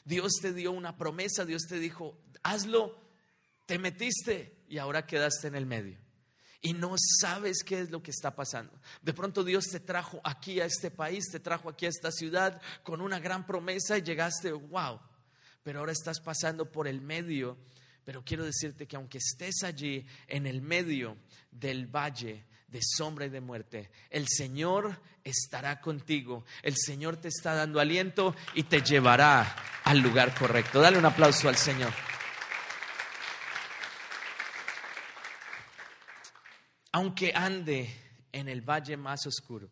Dios 0.04 0.32
te 0.40 0.52
dio 0.52 0.73
una 0.73 0.97
promesa, 0.97 1.44
Dios 1.44 1.62
te 1.68 1.78
dijo, 1.78 2.18
hazlo, 2.42 3.00
te 3.66 3.78
metiste 3.78 4.56
y 4.68 4.78
ahora 4.78 5.06
quedaste 5.06 5.49
en 5.49 5.54
el 5.54 5.66
medio. 5.66 5.99
Y 6.61 6.73
no 6.73 6.94
sabes 7.20 7.62
qué 7.64 7.80
es 7.80 7.90
lo 7.90 8.02
que 8.02 8.11
está 8.11 8.35
pasando. 8.35 8.73
De 9.00 9.14
pronto 9.14 9.44
Dios 9.44 9.66
te 9.66 9.78
trajo 9.78 10.20
aquí 10.25 10.61
a 10.61 10.64
este 10.64 10.90
país, 10.90 11.30
te 11.30 11.38
trajo 11.38 11.68
aquí 11.68 11.87
a 11.87 11.90
esta 11.90 12.11
ciudad 12.11 12.61
con 12.82 13.00
una 13.00 13.20
gran 13.20 13.47
promesa 13.47 13.97
y 13.97 14.02
llegaste, 14.02 14.52
wow. 14.52 14.99
Pero 15.62 15.80
ahora 15.80 15.92
estás 15.92 16.20
pasando 16.20 16.70
por 16.70 16.88
el 16.88 17.00
medio. 17.00 17.58
Pero 18.08 18.24
quiero 18.24 18.42
decirte 18.42 18.88
que 18.88 18.96
aunque 18.96 19.18
estés 19.18 19.64
allí 19.64 20.06
en 20.28 20.46
el 20.46 20.62
medio 20.62 21.18
del 21.50 21.94
valle 21.94 22.46
de 22.66 22.80
sombra 22.82 23.26
y 23.26 23.28
de 23.28 23.42
muerte, 23.42 23.90
el 24.08 24.26
Señor 24.26 24.98
estará 25.22 25.82
contigo. 25.82 26.46
El 26.62 26.74
Señor 26.78 27.18
te 27.18 27.28
está 27.28 27.52
dando 27.52 27.80
aliento 27.80 28.34
y 28.54 28.62
te 28.62 28.80
llevará 28.80 29.54
al 29.84 29.98
lugar 29.98 30.34
correcto. 30.34 30.80
Dale 30.80 30.96
un 30.96 31.04
aplauso 31.04 31.50
al 31.50 31.56
Señor. 31.56 31.92
Aunque 36.92 37.32
ande 37.34 37.94
en 38.32 38.48
el 38.48 38.62
valle 38.62 38.96
más 38.96 39.26
oscuro, 39.26 39.68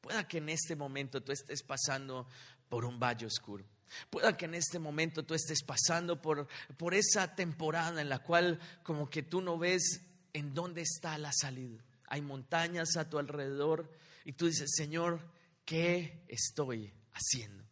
pueda 0.00 0.26
que 0.26 0.38
en 0.38 0.48
este 0.48 0.74
momento 0.74 1.22
tú 1.22 1.30
estés 1.30 1.62
pasando 1.62 2.26
por 2.68 2.84
un 2.84 2.98
valle 2.98 3.26
oscuro. 3.26 3.64
Pueda 4.10 4.36
que 4.36 4.44
en 4.46 4.54
este 4.54 4.78
momento 4.78 5.24
tú 5.24 5.34
estés 5.34 5.62
pasando 5.62 6.20
por, 6.20 6.48
por 6.76 6.94
esa 6.94 7.34
temporada 7.34 8.00
en 8.00 8.08
la 8.08 8.20
cual 8.20 8.58
como 8.82 9.08
que 9.08 9.22
tú 9.22 9.40
no 9.40 9.58
ves 9.58 10.02
en 10.32 10.54
dónde 10.54 10.82
está 10.82 11.16
la 11.18 11.32
salida 11.32 11.82
hay 12.08 12.22
montañas 12.22 12.96
a 12.96 13.08
tu 13.08 13.18
alrededor 13.18 13.90
y 14.24 14.32
tú 14.32 14.46
dices, 14.46 14.70
Señor, 14.74 15.20
¿qué 15.64 16.24
estoy 16.28 16.92
haciendo? 17.12 17.64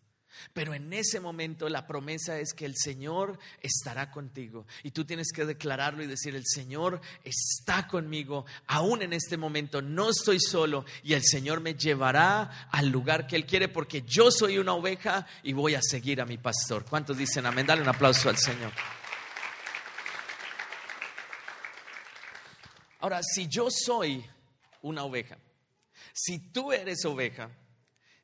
Pero 0.52 0.75
en 0.75 0.93
ese 0.93 1.21
momento 1.21 1.69
la 1.69 1.87
promesa 1.87 2.38
es 2.38 2.52
que 2.52 2.66
el 2.66 2.75
Señor 2.76 3.38
estará 3.61 4.11
contigo. 4.11 4.66
Y 4.83 4.90
tú 4.90 5.05
tienes 5.05 5.33
que 5.33 5.45
declararlo 5.45 6.02
y 6.02 6.07
decir, 6.07 6.35
el 6.35 6.47
Señor 6.47 7.00
está 7.25 7.87
conmigo. 7.87 8.47
Aún 8.66 9.02
en 9.02 9.12
este 9.12 9.37
momento 9.37 9.83
no 9.83 10.11
estoy 10.11 10.40
solo 10.40 10.85
y 11.02 11.14
el 11.14 11.23
Señor 11.23 11.61
me 11.61 11.75
llevará 11.75 12.69
al 12.71 12.88
lugar 12.88 13.26
que 13.26 13.37
Él 13.37 13.47
quiere 13.47 13.69
porque 13.69 14.02
yo 14.02 14.31
soy 14.31 14.59
una 14.59 14.75
oveja 14.75 15.26
y 15.43 15.52
voy 15.52 15.75
a 15.75 15.81
seguir 15.83 16.21
a 16.21 16.26
mi 16.26 16.38
pastor. 16.38 16.85
¿Cuántos 16.85 17.16
dicen 17.16 17.47
amén? 17.47 17.66
Dale 17.66 17.83
un 17.83 17.88
aplauso 17.88 18.28
al 18.28 18.38
Señor. 18.38 18.73
Ahora, 23.00 23.21
si 23.23 23.47
yo 23.47 23.69
soy 23.71 24.25
una 24.83 25.05
oveja, 25.05 25.38
si 26.12 26.38
tú 26.38 26.73
eres 26.73 27.05
oveja, 27.05 27.50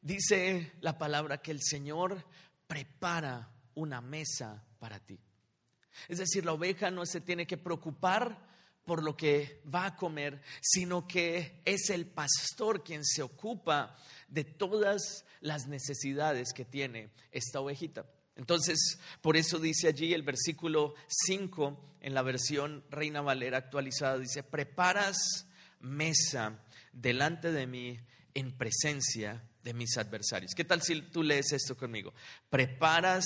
dice 0.03 0.73
la 0.81 0.99
palabra 0.99 1.41
que 1.41 1.53
el 1.53 1.63
Señor 1.63 2.25
prepara 2.67 3.51
una 3.75 4.01
mesa 4.01 4.63
para 4.79 4.99
ti. 4.99 5.19
Es 6.09 6.19
decir, 6.19 6.45
la 6.45 6.53
oveja 6.53 6.91
no 6.91 7.07
se 7.07 7.21
tiene 7.21 7.47
que 7.47 7.57
preocupar 7.57 8.51
por 8.85 9.03
lo 9.03 9.17
que 9.17 9.63
va 9.73 9.87
a 9.87 9.97
comer, 9.97 10.43
sino 10.61 11.07
que 11.07 11.63
es 11.65 11.91
el 11.91 12.07
pastor 12.07 12.83
quien 12.83 13.05
se 13.05 13.23
ocupa 13.23 13.97
de 14.29 14.45
todas 14.45 15.25
las 15.41 15.69
necesidades 15.69 16.53
que 16.53 16.65
tiene 16.65 17.11
esta 17.31 17.61
ovejita. 17.61 18.07
Entonces, 18.35 18.99
por 19.21 19.37
eso 19.37 19.59
dice 19.59 19.89
allí 19.89 20.15
el 20.15 20.23
versículo 20.23 20.95
5 21.07 21.97
en 22.01 22.15
la 22.15 22.23
versión 22.23 22.85
Reina 22.91 23.21
Valera 23.21 23.59
actualizada, 23.59 24.19
dice, 24.19 24.43
preparas 24.43 25.47
mesa 25.81 26.59
delante 26.93 27.53
de 27.53 27.67
mí 27.67 28.01
en 28.35 28.57
presencia 28.57 29.45
de 29.63 29.75
mis 29.75 29.97
adversarios. 29.97 30.53
¿Qué 30.55 30.65
tal 30.65 30.83
si 30.83 31.01
tú 31.03 31.23
lees 31.23 31.53
esto 31.53 31.77
conmigo? 31.77 32.13
Preparas 32.51 33.25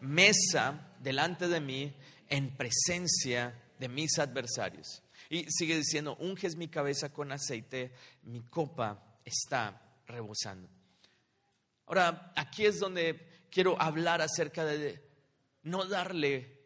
mesa 0.00 0.94
delante 1.00 1.48
de 1.48 1.60
mí 1.60 1.94
en 2.28 2.56
presencia 2.56 3.54
de 3.78 3.88
mis 3.88 4.18
adversarios. 4.18 5.02
Y 5.28 5.44
sigue 5.50 5.76
diciendo, 5.76 6.16
unges 6.20 6.56
mi 6.56 6.68
cabeza 6.68 7.12
con 7.12 7.32
aceite, 7.32 7.92
mi 8.22 8.42
copa 8.42 9.20
está 9.24 9.82
rebosando. 10.06 10.68
Ahora, 11.86 12.32
aquí 12.36 12.66
es 12.66 12.78
donde 12.78 13.46
quiero 13.50 13.80
hablar 13.80 14.20
acerca 14.20 14.64
de 14.64 15.02
no 15.62 15.84
darle 15.84 16.56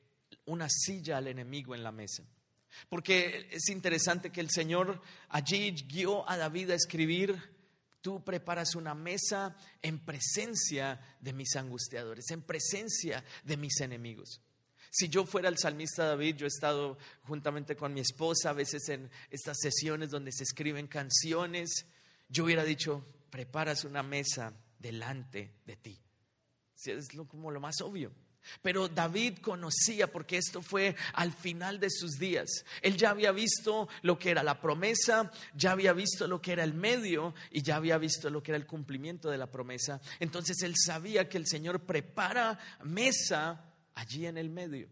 una 0.47 0.69
silla 0.69 1.19
al 1.19 1.29
enemigo 1.29 1.75
en 1.75 1.83
la 1.83 1.93
mesa. 1.93 2.25
Porque 2.89 3.49
es 3.51 3.69
interesante 3.69 4.31
que 4.31 4.41
el 4.41 4.51
Señor 4.51 5.03
allí 5.29 5.73
guió 5.89 6.29
a 6.29 6.37
David 6.37 6.71
a 6.71 6.75
escribir, 6.75 7.50
tú 8.01 8.25
preparas 8.25 8.75
una 8.75 8.95
mesa 8.95 9.57
en 9.83 9.99
presencia 10.05 11.01
de 11.21 11.33
mis 11.33 11.57
angustiadores, 11.57 12.31
en 12.31 12.43
presencia 12.43 13.25
de 13.45 13.57
mis 13.57 13.81
enemigos. 13.81 14.41
Si 14.91 15.09
yo 15.09 15.25
fuera 15.25 15.49
el 15.49 15.59
salmista 15.59 16.05
David, 16.05 16.37
yo 16.37 16.47
he 16.47 16.49
estado 16.49 16.99
juntamente 17.23 17.77
con 17.77 17.95
mi 17.95 18.01
esposa 18.01 18.51
a 18.51 18.55
veces 18.55 18.89
en 18.89 19.11
estas 19.31 19.59
sesiones 19.61 20.11
donde 20.11 20.33
se 20.33 20.43
escriben 20.43 20.89
canciones, 20.89 21.87
yo 22.29 22.45
hubiera 22.45 22.65
dicho, 22.65 23.07
preparas 23.31 23.85
una 23.85 24.03
mesa 24.03 24.53
delante 24.79 25.55
de 25.65 25.77
ti. 25.77 26.01
Es 26.85 27.09
como 27.29 27.51
lo 27.51 27.61
más 27.61 27.81
obvio. 27.83 28.13
Pero 28.63 28.89
David 28.89 29.39
conocía, 29.39 30.11
porque 30.11 30.39
esto 30.39 30.63
fue 30.63 30.97
al 31.15 31.33
final 31.33 31.81
de 31.81 31.91
sus 31.91 32.19
días. 32.19 32.65
Él 32.83 32.97
ya 32.97 33.11
había 33.11 33.33
visto 33.33 33.89
lo 34.03 34.19
que 34.19 34.31
era 34.31 34.43
la 34.43 34.61
promesa, 34.61 35.31
ya 35.55 35.73
había 35.73 35.93
visto 35.93 36.27
lo 36.27 36.41
que 36.41 36.53
era 36.53 36.65
el 36.65 36.75
medio 36.75 37.35
y 37.51 37.63
ya 37.63 37.77
había 37.77 37.99
visto 37.99 38.31
lo 38.31 38.43
que 38.43 38.53
era 38.53 38.57
el 38.57 38.67
cumplimiento 38.67 39.31
de 39.31 39.39
la 39.39 39.51
promesa. 39.51 40.01
Entonces 40.19 40.63
él 40.63 40.75
sabía 40.77 41.29
que 41.29 41.39
el 41.39 41.47
Señor 41.47 41.81
prepara 41.81 42.59
mesa 42.85 43.65
allí 43.95 44.27
en 44.27 44.39
el 44.39 44.51
medio. 44.51 44.89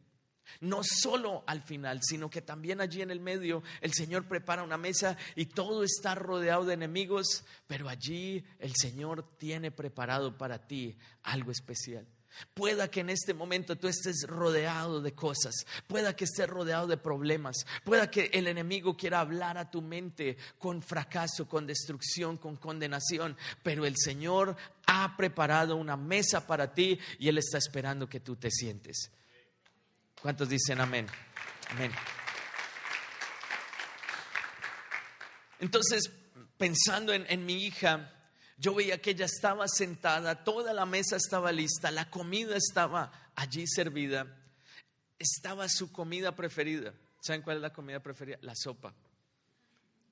No 0.61 0.81
solo 0.83 1.45
al 1.47 1.62
final, 1.62 2.00
sino 2.03 2.31
que 2.31 2.43
también 2.43 2.81
allí 2.81 3.03
en 3.03 3.11
el 3.11 3.21
medio 3.21 3.62
el 3.81 3.93
Señor 3.93 4.27
prepara 4.27 4.62
una 4.62 4.79
mesa 4.79 5.17
y 5.37 5.47
todo 5.47 5.85
está 5.85 6.15
rodeado 6.15 6.65
de 6.65 6.75
enemigos, 6.75 7.45
pero 7.67 7.88
allí 7.88 8.45
el 8.59 8.73
Señor 8.75 9.37
tiene 9.37 9.71
preparado 9.71 10.37
para 10.37 10.67
ti 10.67 10.97
algo 11.23 11.53
especial. 11.53 12.07
Pueda 12.55 12.91
que 12.91 13.01
en 13.01 13.11
este 13.11 13.35
momento 13.35 13.77
tú 13.77 13.89
estés 13.89 14.25
rodeado 14.27 15.01
de 15.01 15.13
cosas, 15.13 15.55
pueda 15.87 16.15
que 16.15 16.25
estés 16.25 16.49
rodeado 16.49 16.87
de 16.87 16.97
problemas, 16.97 17.67
pueda 17.85 18.11
que 18.11 18.31
el 18.33 18.47
enemigo 18.47 18.97
quiera 18.97 19.21
hablar 19.21 19.59
a 19.59 19.71
tu 19.71 19.83
mente 19.83 20.37
con 20.59 20.83
fracaso, 20.83 21.49
con 21.49 21.67
destrucción, 21.67 22.37
con 22.37 22.57
condenación, 22.57 23.37
pero 23.63 23.87
el 23.87 23.97
Señor 23.97 24.57
ha 24.87 25.17
preparado 25.17 25.77
una 25.77 25.97
mesa 25.97 26.47
para 26.47 26.73
ti 26.73 26.99
y 27.19 27.29
Él 27.29 27.39
está 27.39 27.59
esperando 27.59 28.09
que 28.09 28.21
tú 28.21 28.37
te 28.37 28.51
sientes. 28.51 29.11
¿Cuántos 30.21 30.49
dicen 30.49 30.81
amén? 30.81 31.07
Amén. 31.71 31.93
Entonces, 35.61 36.11
pensando 36.57 37.13
en, 37.13 37.27
en 37.29 37.45
mi 37.45 37.65
hija, 37.65 38.13
yo 38.59 38.75
veía 38.75 39.00
que 39.00 39.11
ella 39.11 39.27
estaba 39.27 39.69
sentada, 39.69 40.43
toda 40.43 40.73
la 40.73 40.85
mesa 40.85 41.17
estaba 41.17 41.53
lista, 41.53 41.93
la 41.93 42.11
comida 42.11 42.57
estaba 42.57 43.31
allí 43.37 43.65
servida, 43.69 44.27
estaba 45.17 45.69
su 45.69 45.93
comida 45.93 46.35
preferida. 46.35 46.93
¿Saben 47.21 47.43
cuál 47.43 47.59
es 47.59 47.62
la 47.62 47.73
comida 47.73 48.00
preferida? 48.00 48.38
La 48.43 48.55
sopa. 48.57 48.93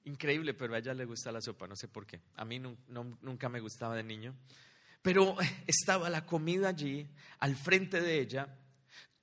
Increíble, 0.05 0.55
pero 0.55 0.75
a 0.75 0.79
ella 0.79 0.95
le 0.95 1.05
gusta 1.05 1.33
la 1.33 1.41
sopa, 1.41 1.67
no 1.67 1.75
sé 1.75 1.89
por 1.89 2.07
qué. 2.07 2.21
A 2.37 2.45
mí 2.45 2.61
nunca 2.61 3.49
me 3.49 3.59
gustaba 3.59 3.97
de 3.97 4.05
niño. 4.05 4.37
Pero 5.03 5.37
estaba 5.67 6.09
la 6.09 6.25
comida 6.25 6.69
allí, 6.69 7.09
al 7.41 7.57
frente 7.57 8.01
de 8.01 8.21
ella. 8.21 8.49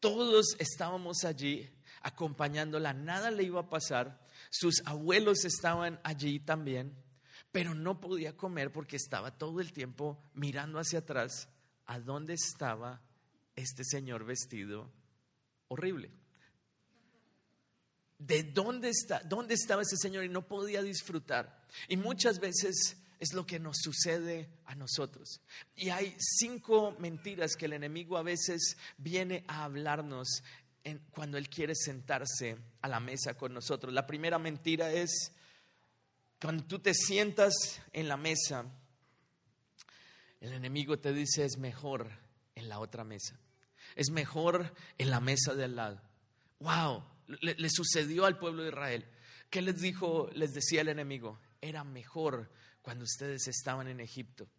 Todos 0.02 0.58
estábamos 0.60 1.24
allí 1.24 1.70
acompañándola, 2.02 2.94
nada 2.94 3.32
le 3.32 3.44
iba 3.44 3.62
a 3.62 3.70
pasar. 3.70 4.20
Sus 4.50 4.82
abuelos 4.86 5.46
estaban 5.46 6.02
allí 6.04 6.42
también 6.42 7.03
pero 7.54 7.76
no 7.76 8.02
podía 8.02 8.36
comer 8.36 8.72
porque 8.72 8.96
estaba 8.96 9.38
todo 9.38 9.62
el 9.62 9.72
tiempo 9.72 10.20
mirando 10.34 10.80
hacia 10.80 11.00
atrás 11.00 11.48
a 11.86 12.00
dónde 12.00 12.34
estaba 12.34 13.00
este 13.56 13.84
señor 13.84 14.26
vestido 14.26 14.92
horrible. 15.68 16.12
¿De 18.18 18.42
dónde 18.42 18.90
está? 18.90 19.20
¿Dónde 19.20 19.54
estaba 19.54 19.84
ese 19.84 19.98
señor 19.98 20.24
y 20.24 20.30
no 20.30 20.48
podía 20.48 20.82
disfrutar? 20.82 21.64
Y 21.88 21.96
muchas 21.96 22.40
veces 22.40 22.98
es 23.20 23.34
lo 23.34 23.46
que 23.46 23.60
nos 23.60 23.78
sucede 23.78 24.50
a 24.66 24.74
nosotros. 24.74 25.40
Y 25.76 25.90
hay 25.90 26.16
cinco 26.18 26.96
mentiras 26.98 27.56
que 27.56 27.66
el 27.66 27.74
enemigo 27.74 28.18
a 28.18 28.24
veces 28.24 28.78
viene 28.98 29.44
a 29.48 29.66
hablarnos 29.66 30.42
cuando 31.12 31.38
él 31.38 31.50
quiere 31.50 31.76
sentarse 31.76 32.58
a 32.82 32.88
la 32.88 33.00
mesa 33.00 33.36
con 33.36 33.54
nosotros. 33.54 33.94
La 33.94 34.08
primera 34.08 34.40
mentira 34.40 34.92
es 34.92 35.32
cuando 36.44 36.66
tú 36.66 36.80
te 36.80 36.94
sientas 36.94 37.54
en 37.94 38.10
la 38.10 38.18
mesa, 38.18 38.66
el 40.42 40.52
enemigo 40.52 41.00
te 41.00 41.14
dice 41.14 41.46
es 41.46 41.58
mejor 41.58 42.12
en 42.54 42.68
la 42.68 42.80
otra 42.80 43.06
mesa. 43.06 43.40
Es 43.96 44.10
mejor 44.10 44.76
en 44.98 45.10
la 45.10 45.22
mesa 45.22 45.56
de 45.56 45.64
al 45.64 45.78
lado. 45.78 46.02
Wow, 46.60 47.02
le, 47.40 47.70
sucedió 47.70 48.26
al 48.26 48.40
pueblo 48.40 48.64
de 48.64 48.70
Israel. 48.72 49.06
¿Qué 49.50 49.62
les 49.62 49.80
dijo, 49.80 50.30
les 50.34 50.52
decía 50.52 50.82
el 50.82 50.90
enemigo? 50.90 51.40
Era 51.62 51.86
mejor 51.86 52.52
cuando 52.82 53.06
ustedes 53.06 53.48
estaban 53.48 53.88
en 53.88 54.02
Egipto. 54.02 54.50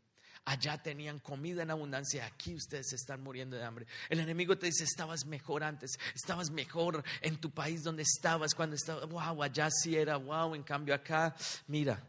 Allá 0.47 0.83
tenían 0.83 1.21
comida 1.21 1.63
en 1.63 1.71
abundancia, 1.71 2.27
aquí 2.27 2.55
ustedes 2.55 2.93
están 2.93 3.23
muriendo 3.23 3.57
de 3.57 3.65
hambre. 3.65 3.87
El 4.11 4.21
enemigo 4.21 4.59
te 4.59 4.67
dice, 4.67 4.85
estabas 4.85 5.25
mejor 5.25 5.65
antes, 5.65 5.93
estabas 6.15 6.51
mejor 6.51 7.03
en 7.23 7.39
tu 7.39 7.51
país 7.51 7.83
donde 7.83 8.03
estabas, 8.03 8.55
cuando 8.55 8.77
estabas, 8.77 9.09
wow, 9.09 9.43
allá 9.43 9.71
sí 9.71 9.97
era, 9.97 10.17
wow, 10.17 10.55
en 10.55 10.63
cambio 10.63 10.95
acá, 10.95 11.35
mira, 11.67 12.03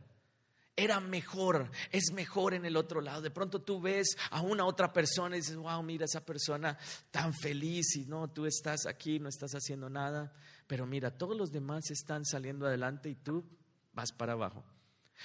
era 0.75 0.99
mejor, 0.99 1.71
es 1.89 2.11
mejor 2.11 2.53
en 2.53 2.65
el 2.65 2.75
otro 2.75 2.99
lado. 2.99 3.21
De 3.21 3.31
pronto 3.31 3.61
tú 3.61 3.79
ves 3.79 4.17
a 4.31 4.41
una 4.41 4.65
otra 4.65 4.91
persona 4.91 5.37
y 5.37 5.39
dices, 5.39 5.55
wow, 5.55 5.81
mira 5.81 6.03
esa 6.03 6.25
persona 6.25 6.77
tan 7.11 7.33
feliz 7.33 7.95
y 7.95 8.05
no, 8.05 8.29
tú 8.29 8.45
estás 8.45 8.85
aquí, 8.85 9.17
no 9.19 9.29
estás 9.29 9.53
haciendo 9.53 9.89
nada. 9.89 10.33
Pero 10.67 10.85
mira, 10.85 11.17
todos 11.17 11.37
los 11.37 11.51
demás 11.51 11.89
están 11.89 12.25
saliendo 12.25 12.67
adelante 12.67 13.09
y 13.09 13.15
tú 13.15 13.45
vas 13.93 14.11
para 14.11 14.33
abajo. 14.33 14.65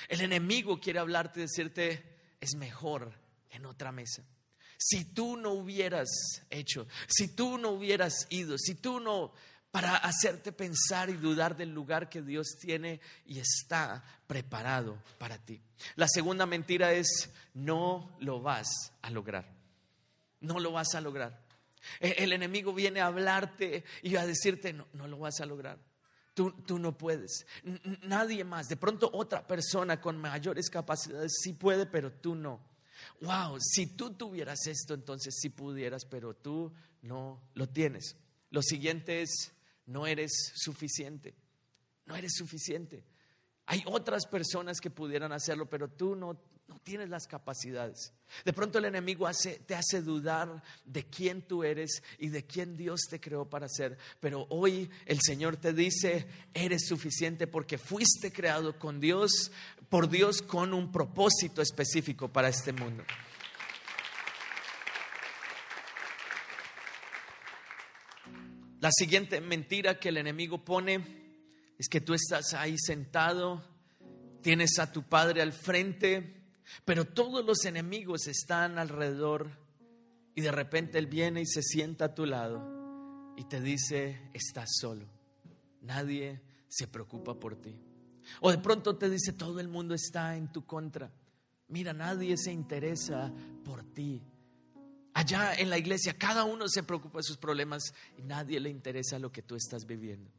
El 0.08 0.20
enemigo 0.20 0.78
quiere 0.78 1.00
hablarte 1.00 1.40
y 1.40 1.42
decirte, 1.42 2.19
es 2.40 2.54
mejor 2.54 3.12
en 3.50 3.66
otra 3.66 3.92
mesa. 3.92 4.22
Si 4.78 5.04
tú 5.04 5.36
no 5.36 5.52
hubieras 5.52 6.08
hecho, 6.48 6.86
si 7.06 7.28
tú 7.28 7.58
no 7.58 7.70
hubieras 7.70 8.26
ido, 8.30 8.56
si 8.56 8.74
tú 8.74 8.98
no, 8.98 9.32
para 9.70 9.96
hacerte 9.96 10.52
pensar 10.52 11.10
y 11.10 11.14
dudar 11.14 11.56
del 11.56 11.72
lugar 11.74 12.08
que 12.08 12.22
Dios 12.22 12.56
tiene 12.58 13.00
y 13.26 13.38
está 13.38 14.02
preparado 14.26 15.02
para 15.18 15.38
ti. 15.38 15.60
La 15.96 16.08
segunda 16.08 16.46
mentira 16.46 16.92
es, 16.92 17.30
no 17.52 18.16
lo 18.20 18.40
vas 18.40 18.68
a 19.02 19.10
lograr. 19.10 19.46
No 20.40 20.58
lo 20.58 20.72
vas 20.72 20.94
a 20.94 21.00
lograr. 21.00 21.38
E, 22.00 22.16
el 22.18 22.32
enemigo 22.32 22.72
viene 22.72 23.00
a 23.00 23.06
hablarte 23.06 23.84
y 24.02 24.16
a 24.16 24.26
decirte, 24.26 24.72
no, 24.72 24.86
no 24.94 25.06
lo 25.06 25.18
vas 25.18 25.40
a 25.40 25.46
lograr. 25.46 25.78
Tú, 26.34 26.52
tú, 26.64 26.78
no 26.78 26.96
puedes. 26.96 27.44
Nadie 28.02 28.44
más. 28.44 28.68
De 28.68 28.76
pronto 28.76 29.10
otra 29.12 29.46
persona 29.46 30.00
con 30.00 30.16
mayores 30.16 30.70
capacidades 30.70 31.38
sí 31.42 31.52
puede, 31.52 31.86
pero 31.86 32.12
tú 32.12 32.34
no. 32.34 32.60
Wow, 33.20 33.58
si 33.60 33.86
tú 33.96 34.14
tuvieras 34.14 34.66
esto, 34.66 34.94
entonces 34.94 35.34
sí 35.40 35.48
pudieras, 35.50 36.04
pero 36.04 36.34
tú 36.34 36.72
no 37.02 37.42
lo 37.54 37.68
tienes. 37.68 38.16
Lo 38.50 38.62
siguiente 38.62 39.22
es, 39.22 39.52
no 39.86 40.06
eres 40.06 40.30
suficiente. 40.54 41.34
No 42.06 42.16
eres 42.16 42.34
suficiente. 42.34 43.04
Hay 43.66 43.82
otras 43.86 44.26
personas 44.26 44.80
que 44.80 44.90
pudieran 44.90 45.32
hacerlo, 45.32 45.68
pero 45.68 45.88
tú 45.88 46.16
no, 46.16 46.40
no 46.70 46.78
tienes 46.78 47.08
las 47.08 47.26
capacidades. 47.26 48.12
De 48.44 48.52
pronto 48.52 48.78
el 48.78 48.84
enemigo 48.84 49.28
te 49.66 49.74
hace 49.74 50.02
dudar 50.02 50.62
de 50.84 51.04
quién 51.04 51.42
tú 51.42 51.64
eres 51.64 52.00
y 52.16 52.28
de 52.28 52.46
quién 52.46 52.76
Dios 52.76 53.00
te 53.10 53.20
creó 53.20 53.44
para 53.44 53.68
ser. 53.68 53.98
Pero 54.20 54.46
hoy 54.50 54.88
el 55.04 55.18
Señor 55.20 55.56
te 55.56 55.72
dice, 55.72 56.28
eres 56.54 56.86
suficiente 56.86 57.48
porque 57.48 57.76
fuiste 57.76 58.32
creado 58.32 58.78
con 58.78 59.00
Dios, 59.00 59.50
por 59.88 60.08
Dios 60.08 60.42
con 60.42 60.72
un 60.72 60.92
propósito 60.92 61.60
específico 61.60 62.28
para 62.28 62.48
este 62.48 62.72
mundo. 62.72 63.02
La 68.78 68.92
siguiente 68.92 69.40
mentira 69.40 69.98
que 69.98 70.10
el 70.10 70.18
enemigo 70.18 70.64
pone 70.64 71.04
es 71.78 71.88
que 71.88 72.00
tú 72.00 72.14
estás 72.14 72.54
ahí 72.54 72.76
sentado, 72.78 73.60
tienes 74.40 74.78
a 74.78 74.92
tu 74.92 75.02
padre 75.02 75.42
al 75.42 75.52
frente, 75.52 76.39
pero 76.84 77.04
todos 77.04 77.44
los 77.44 77.64
enemigos 77.64 78.26
están 78.26 78.78
alrededor 78.78 79.50
y 80.34 80.40
de 80.40 80.52
repente 80.52 80.98
Él 80.98 81.06
viene 81.06 81.42
y 81.42 81.46
se 81.46 81.62
sienta 81.62 82.06
a 82.06 82.14
tu 82.14 82.26
lado 82.26 83.32
y 83.36 83.44
te 83.44 83.60
dice, 83.60 84.30
estás 84.34 84.68
solo. 84.80 85.06
Nadie 85.82 86.42
se 86.68 86.86
preocupa 86.86 87.38
por 87.38 87.56
ti. 87.56 87.80
O 88.40 88.50
de 88.50 88.58
pronto 88.58 88.96
te 88.96 89.08
dice, 89.08 89.32
todo 89.32 89.60
el 89.60 89.68
mundo 89.68 89.94
está 89.94 90.36
en 90.36 90.52
tu 90.52 90.64
contra. 90.64 91.10
Mira, 91.68 91.92
nadie 91.92 92.36
se 92.36 92.52
interesa 92.52 93.32
por 93.64 93.82
ti. 93.82 94.22
Allá 95.14 95.54
en 95.54 95.70
la 95.70 95.78
iglesia, 95.78 96.16
cada 96.16 96.44
uno 96.44 96.68
se 96.68 96.82
preocupa 96.82 97.18
de 97.18 97.24
sus 97.24 97.36
problemas 97.36 97.92
y 98.16 98.22
nadie 98.22 98.60
le 98.60 98.70
interesa 98.70 99.18
lo 99.18 99.32
que 99.32 99.42
tú 99.42 99.56
estás 99.56 99.86
viviendo 99.86 100.30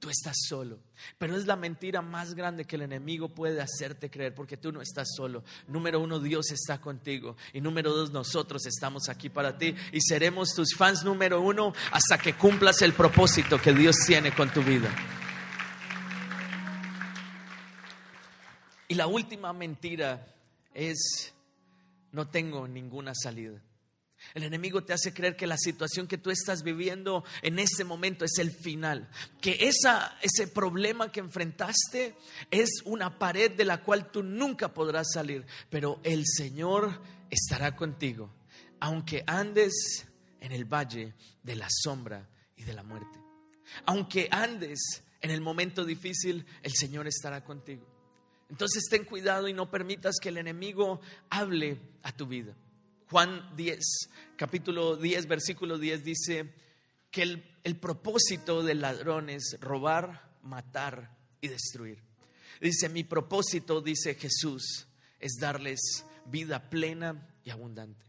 tú 0.00 0.10
estás 0.10 0.36
solo. 0.48 0.80
Pero 1.18 1.36
es 1.36 1.46
la 1.46 1.54
mentira 1.54 2.02
más 2.02 2.34
grande 2.34 2.64
que 2.64 2.76
el 2.76 2.82
enemigo 2.82 3.28
puede 3.28 3.60
hacerte 3.60 4.10
creer 4.10 4.34
porque 4.34 4.56
tú 4.56 4.72
no 4.72 4.80
estás 4.80 5.08
solo. 5.14 5.44
Número 5.68 6.00
uno, 6.00 6.18
Dios 6.18 6.50
está 6.50 6.80
contigo. 6.80 7.36
Y 7.52 7.60
número 7.60 7.92
dos, 7.92 8.10
nosotros 8.10 8.66
estamos 8.66 9.08
aquí 9.08 9.28
para 9.28 9.56
ti 9.56 9.76
y 9.92 10.00
seremos 10.00 10.54
tus 10.54 10.74
fans 10.74 11.04
número 11.04 11.40
uno 11.40 11.74
hasta 11.92 12.18
que 12.18 12.34
cumplas 12.34 12.82
el 12.82 12.94
propósito 12.94 13.60
que 13.60 13.72
Dios 13.72 13.96
tiene 14.06 14.34
con 14.34 14.50
tu 14.50 14.62
vida. 14.62 14.90
Y 18.88 18.94
la 18.94 19.06
última 19.06 19.52
mentira 19.52 20.26
es, 20.74 21.32
no 22.10 22.26
tengo 22.26 22.66
ninguna 22.66 23.12
salida. 23.14 23.60
El 24.34 24.42
enemigo 24.42 24.84
te 24.84 24.92
hace 24.92 25.12
creer 25.12 25.36
que 25.36 25.46
la 25.46 25.56
situación 25.56 26.06
que 26.06 26.18
tú 26.18 26.30
estás 26.30 26.62
viviendo 26.62 27.24
en 27.42 27.58
ese 27.58 27.84
momento 27.84 28.24
es 28.24 28.38
el 28.38 28.52
final, 28.52 29.08
que 29.40 29.58
esa, 29.60 30.18
ese 30.22 30.46
problema 30.46 31.10
que 31.10 31.20
enfrentaste 31.20 32.16
es 32.50 32.70
una 32.84 33.18
pared 33.18 33.50
de 33.50 33.64
la 33.64 33.82
cual 33.82 34.10
tú 34.10 34.22
nunca 34.22 34.72
podrás 34.72 35.08
salir, 35.12 35.46
pero 35.68 36.00
el 36.04 36.24
Señor 36.26 37.00
estará 37.30 37.74
contigo, 37.74 38.32
aunque 38.78 39.24
andes 39.26 40.06
en 40.40 40.52
el 40.52 40.64
valle 40.64 41.14
de 41.42 41.56
la 41.56 41.68
sombra 41.68 42.28
y 42.56 42.64
de 42.64 42.72
la 42.72 42.82
muerte. 42.82 43.18
Aunque 43.86 44.28
andes 44.30 45.02
en 45.20 45.30
el 45.30 45.40
momento 45.40 45.84
difícil, 45.84 46.46
el 46.62 46.72
Señor 46.74 47.06
estará 47.06 47.44
contigo. 47.44 47.86
Entonces 48.48 48.84
ten 48.90 49.04
cuidado 49.04 49.48
y 49.48 49.52
no 49.52 49.70
permitas 49.70 50.16
que 50.20 50.30
el 50.30 50.38
enemigo 50.38 51.00
hable 51.30 51.80
a 52.02 52.12
tu 52.12 52.26
vida. 52.26 52.56
Juan 53.10 53.56
10, 53.56 53.78
capítulo 54.36 54.96
10, 54.96 55.26
versículo 55.26 55.78
10 55.78 56.04
dice 56.04 56.54
que 57.10 57.22
el, 57.64 57.76
propósito 57.80 58.62
del 58.62 58.82
ladrón 58.82 59.30
es 59.30 59.56
robar, 59.60 60.30
matar 60.44 61.18
y 61.40 61.48
destruir. 61.48 62.00
Dice, 62.60 62.88
mi 62.88 63.02
propósito, 63.02 63.80
dice 63.80 64.14
Jesús, 64.14 64.86
es 65.18 65.32
darles 65.40 66.04
vida 66.26 66.70
plena 66.70 67.28
y 67.42 67.50
abundante. 67.50 68.06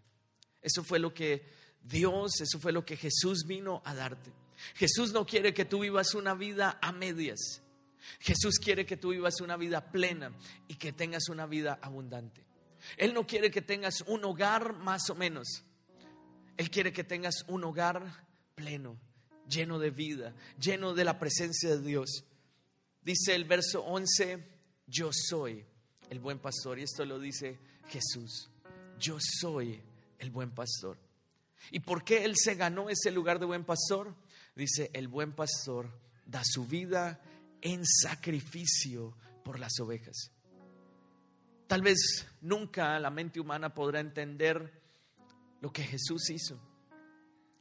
Eso 0.62 0.84
fue 0.84 1.00
lo 1.00 1.16
que 1.16 1.48
Dios, 1.82 2.40
eso 2.40 2.60
fue 2.60 2.72
lo 2.72 2.86
que 2.86 2.96
Jesús 2.96 3.46
vino 3.48 3.82
a 3.84 3.96
darte. 3.96 4.32
Jesús 4.76 5.14
no 5.14 5.26
quiere 5.26 5.52
que 5.52 5.66
tú 5.66 5.80
vivas 5.80 6.14
una 6.14 6.36
vida 6.36 6.78
a 6.80 6.92
medias. 6.92 7.64
Jesús 8.20 8.60
quiere 8.60 8.86
que 8.86 8.98
tú 8.98 9.10
vivas 9.10 9.42
una 9.42 9.58
vida 9.58 9.92
plena 9.92 10.32
y 10.68 10.76
que 10.76 10.94
tengas 10.94 11.28
una 11.30 11.48
vida 11.48 11.80
abundante. 11.82 12.51
Él 12.98 13.14
no 13.14 13.26
quiere 13.26 13.52
que 13.52 13.62
tengas 13.62 14.02
un 14.02 14.24
hogar 14.26 14.74
más 14.74 15.10
o 15.10 15.16
menos. 15.16 15.64
Él 16.58 16.70
quiere 16.70 16.94
que 16.94 17.04
tengas 17.04 17.44
un 17.48 17.64
hogar 17.64 18.28
pleno, 18.56 19.00
lleno 19.48 19.80
de 19.80 19.90
vida, 19.90 20.36
lleno 20.60 20.94
de 20.94 21.06
la 21.06 21.20
presencia 21.20 21.72
de 21.72 21.82
Dios. 21.82 22.24
Dice 23.02 23.34
el 23.36 23.46
verso 23.46 23.84
11, 23.84 24.48
yo 24.88 25.10
soy 25.12 25.66
el 26.10 26.20
buen 26.20 26.40
pastor. 26.40 26.80
Y 26.80 26.84
esto 26.84 27.06
lo 27.06 27.20
dice 27.20 27.60
Jesús. 27.90 28.50
Yo 29.00 29.18
soy 29.20 29.82
el 30.20 30.30
buen 30.30 30.52
pastor. 30.52 30.98
¿Y 31.72 31.80
por 31.80 32.04
qué 32.04 32.26
Él 32.26 32.36
se 32.36 32.56
ganó 32.56 32.90
ese 32.90 33.12
lugar 33.12 33.40
de 33.40 33.46
buen 33.46 33.64
pastor? 33.64 34.16
Dice, 34.56 34.92
el 34.94 35.08
buen 35.08 35.34
pastor 35.34 35.90
da 36.26 36.44
su 36.44 36.66
vida 36.66 37.22
en 37.62 37.86
sacrificio 37.86 39.16
por 39.44 39.60
las 39.60 39.80
ovejas. 39.80 40.32
Tal 41.72 41.82
vez 41.82 42.28
nunca 42.42 43.00
la 43.00 43.10
mente 43.10 43.40
humana 43.40 43.74
podrá 43.74 44.02
entender 44.02 44.74
lo 45.62 45.72
que 45.72 45.84
Jesús 45.84 46.30
hizo. 46.30 46.60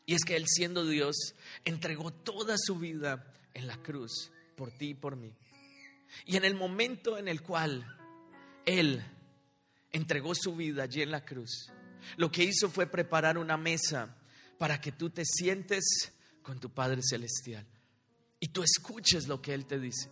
Y 0.04 0.16
es 0.16 0.24
que 0.24 0.34
Él 0.34 0.46
siendo 0.48 0.84
Dios 0.84 1.36
entregó 1.64 2.12
toda 2.12 2.56
su 2.58 2.80
vida 2.80 3.32
en 3.54 3.68
la 3.68 3.80
cruz 3.80 4.32
por 4.56 4.72
ti 4.72 4.88
y 4.88 4.94
por 4.94 5.14
mí. 5.14 5.32
Y 6.26 6.36
en 6.36 6.44
el 6.44 6.56
momento 6.56 7.18
en 7.18 7.28
el 7.28 7.40
cual 7.40 7.86
Él 8.66 9.00
entregó 9.92 10.34
su 10.34 10.56
vida 10.56 10.82
allí 10.82 11.02
en 11.02 11.12
la 11.12 11.24
cruz, 11.24 11.70
lo 12.16 12.32
que 12.32 12.42
hizo 12.42 12.68
fue 12.68 12.88
preparar 12.88 13.38
una 13.38 13.56
mesa 13.56 14.16
para 14.58 14.80
que 14.80 14.90
tú 14.90 15.10
te 15.10 15.24
sientes 15.24 15.84
con 16.42 16.58
tu 16.58 16.68
Padre 16.70 17.00
Celestial 17.08 17.64
y 18.40 18.48
tú 18.48 18.64
escuches 18.64 19.28
lo 19.28 19.40
que 19.40 19.54
Él 19.54 19.66
te 19.66 19.78
dice. 19.78 20.10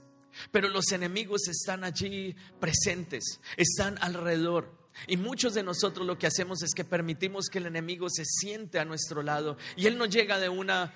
Pero 0.51 0.69
los 0.69 0.93
enemigos 0.93 1.49
están 1.49 1.85
allí 1.85 2.35
presentes, 2.61 3.41
están 3.57 3.97
alrededor. 4.01 4.77
Y 5.07 5.17
muchos 5.17 5.55
de 5.55 5.63
nosotros 5.63 6.07
lo 6.07 6.19
que 6.19 6.27
hacemos 6.27 6.63
es 6.63 6.73
que 6.75 6.85
permitimos 6.85 7.47
que 7.47 7.59
el 7.59 7.67
enemigo 7.67 8.09
se 8.11 8.25
siente 8.25 8.79
a 8.79 8.85
nuestro 8.85 9.23
lado 9.23 9.57
y 9.77 9.87
él 9.87 9.97
no 9.97 10.07
llega 10.07 10.39
de 10.39 10.49
una 10.49 10.95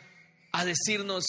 a 0.53 0.65
decirnos 0.65 1.25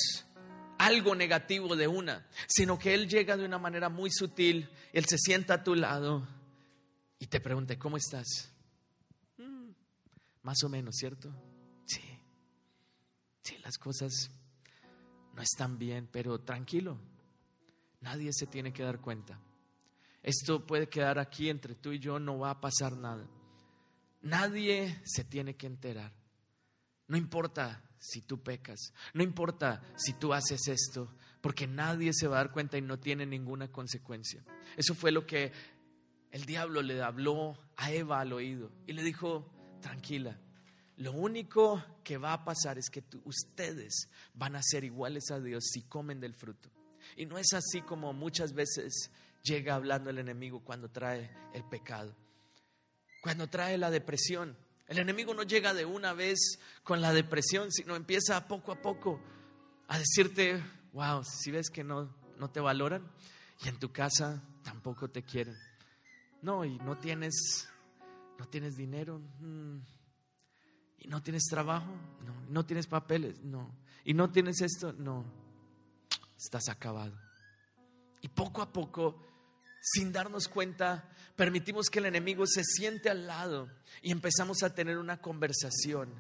algo 0.78 1.16
negativo 1.16 1.76
de 1.76 1.88
una, 1.88 2.28
sino 2.48 2.80
que 2.80 2.94
él 2.94 3.08
llega 3.08 3.38
de 3.38 3.46
una 3.46 3.60
manera 3.60 3.90
muy 3.90 4.10
sutil, 4.12 4.70
él 4.92 5.06
se 5.06 5.18
sienta 5.18 5.56
a 5.56 5.64
tu 5.64 5.76
lado 5.76 6.28
y 7.20 7.28
te 7.28 7.40
pregunta, 7.40 7.78
¿cómo 7.78 7.98
estás? 7.98 8.52
Mm, 9.38 9.70
más 10.42 10.64
o 10.64 10.70
menos, 10.70 10.96
¿cierto? 10.98 11.34
Sí, 11.86 12.02
sí, 13.42 13.58
las 13.64 13.78
cosas 13.78 14.32
no 15.34 15.42
están 15.42 15.78
bien, 15.78 16.10
pero 16.12 16.40
tranquilo, 16.40 17.00
Nadie 18.04 18.32
se 18.34 18.48
tiene 18.48 18.74
que 18.74 18.84
dar 18.84 19.00
cuenta. 19.00 19.40
Esto 20.22 20.66
puede 20.66 20.90
quedar 20.90 21.20
aquí 21.20 21.50
entre 21.50 21.74
tú 21.74 21.94
y 21.94 22.00
yo, 22.00 22.20
no 22.20 22.38
va 22.38 22.50
a 22.50 22.60
pasar 22.60 22.98
nada. 22.98 23.26
Nadie 24.22 25.02
se 25.06 25.24
tiene 25.24 25.56
que 25.56 25.68
enterar. 25.68 26.12
No 27.08 27.16
importa 27.16 27.82
si 27.98 28.22
tú 28.22 28.44
pecas, 28.44 28.94
no 29.14 29.24
importa 29.24 29.82
si 29.96 30.14
tú 30.14 30.34
haces 30.34 30.68
esto, 30.68 31.16
porque 31.40 31.66
nadie 31.66 32.12
se 32.14 32.28
va 32.28 32.38
a 32.38 32.44
dar 32.44 32.52
cuenta 32.52 32.78
y 32.78 32.82
no 32.82 33.00
tiene 33.00 33.26
ninguna 33.26 33.72
consecuencia. 33.72 34.44
Eso 34.76 34.96
fue 34.96 35.14
lo 35.14 35.26
que 35.26 35.54
el 36.32 36.46
diablo 36.46 36.82
le 36.82 37.02
habló 37.02 37.58
a 37.78 37.92
Eva 37.92 38.20
al 38.20 38.34
oído 38.34 38.70
y 38.86 38.92
le 38.92 39.04
dijo, 39.04 39.50
tranquila, 39.82 40.38
lo 40.98 41.14
único 41.14 41.82
que 42.04 42.18
va 42.18 42.34
a 42.34 42.44
pasar 42.44 42.78
es 42.78 42.90
que 42.90 43.04
ustedes 43.24 44.10
van 44.34 44.58
a 44.58 44.62
ser 44.62 44.84
iguales 44.84 45.32
a 45.32 45.40
Dios 45.40 45.64
si 45.72 45.84
comen 45.84 46.20
del 46.20 46.34
fruto. 46.34 46.73
Y 47.16 47.26
no 47.26 47.38
es 47.38 47.54
así 47.54 47.82
como 47.82 48.14
muchas 48.14 48.54
veces 48.54 49.12
llega 49.44 49.76
hablando 49.76 50.10
el 50.10 50.20
enemigo 50.20 50.64
cuando 50.64 50.90
trae 50.90 51.30
el 51.54 51.64
pecado, 51.64 52.16
cuando 53.22 53.48
trae 53.50 53.78
la 53.78 53.92
depresión. 53.92 54.58
El 54.88 55.00
enemigo 55.00 55.34
no 55.34 55.44
llega 55.44 55.74
de 55.74 55.86
una 55.86 56.14
vez 56.14 56.60
con 56.84 57.02
la 57.02 57.14
depresión, 57.14 57.72
sino 57.72 57.96
empieza 57.96 58.48
poco 58.48 58.72
a 58.72 58.82
poco 58.82 59.22
a 59.88 59.98
decirte, 59.98 60.62
wow, 60.94 61.24
si 61.24 61.52
ves 61.52 61.70
que 61.70 61.84
no, 61.84 62.14
no 62.38 62.50
te 62.50 62.60
valoran 62.60 63.10
y 63.64 63.70
en 63.70 63.80
tu 63.80 63.92
casa 63.92 64.44
tampoco 64.64 65.10
te 65.10 65.24
quieren. 65.24 65.56
No, 66.42 66.66
y 66.66 66.78
no 66.80 66.98
tienes, 66.98 67.70
no 68.38 68.48
tienes 68.48 68.76
dinero, 68.76 69.20
mm, 69.40 69.78
y 71.00 71.08
no 71.08 71.22
tienes 71.22 71.44
trabajo, 71.44 71.92
no, 72.26 72.34
no 72.50 72.66
tienes 72.66 72.88
papeles, 72.88 73.42
no, 73.42 73.74
y 74.04 74.14
no 74.14 74.32
tienes 74.32 74.62
esto, 74.62 74.94
no, 74.94 75.26
estás 76.44 76.70
acabado. 76.70 77.18
Y 78.22 78.30
poco 78.30 78.62
a 78.62 78.72
poco, 78.72 79.22
sin 79.82 80.12
darnos 80.12 80.48
cuenta, 80.48 81.10
permitimos 81.36 81.90
que 81.90 82.00
el 82.00 82.06
enemigo 82.06 82.46
se 82.46 82.64
siente 82.64 83.10
al 83.10 83.28
lado 83.28 83.70
y 84.02 84.12
empezamos 84.12 84.64
a 84.64 84.74
tener 84.74 84.98
una 84.98 85.22
conversación, 85.22 86.14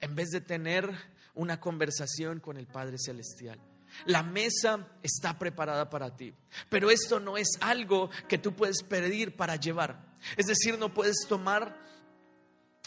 en 0.00 0.14
vez 0.14 0.30
de 0.30 0.40
tener 0.40 0.90
una 1.34 1.60
conversación 1.60 2.40
con 2.40 2.56
el 2.56 2.66
Padre 2.66 2.96
Celestial. 2.98 3.60
La 4.04 4.22
mesa 4.22 4.86
está 5.02 5.38
preparada 5.38 5.88
para 5.88 6.14
ti, 6.14 6.34
pero 6.68 6.90
esto 6.90 7.20
no 7.20 7.36
es 7.36 7.48
algo 7.60 8.10
que 8.28 8.38
tú 8.38 8.54
puedes 8.54 8.82
pedir 8.82 9.34
para 9.36 9.56
llevar. 9.56 10.16
Es 10.36 10.46
decir, 10.46 10.78
no 10.78 10.92
puedes 10.92 11.26
tomar 11.28 11.76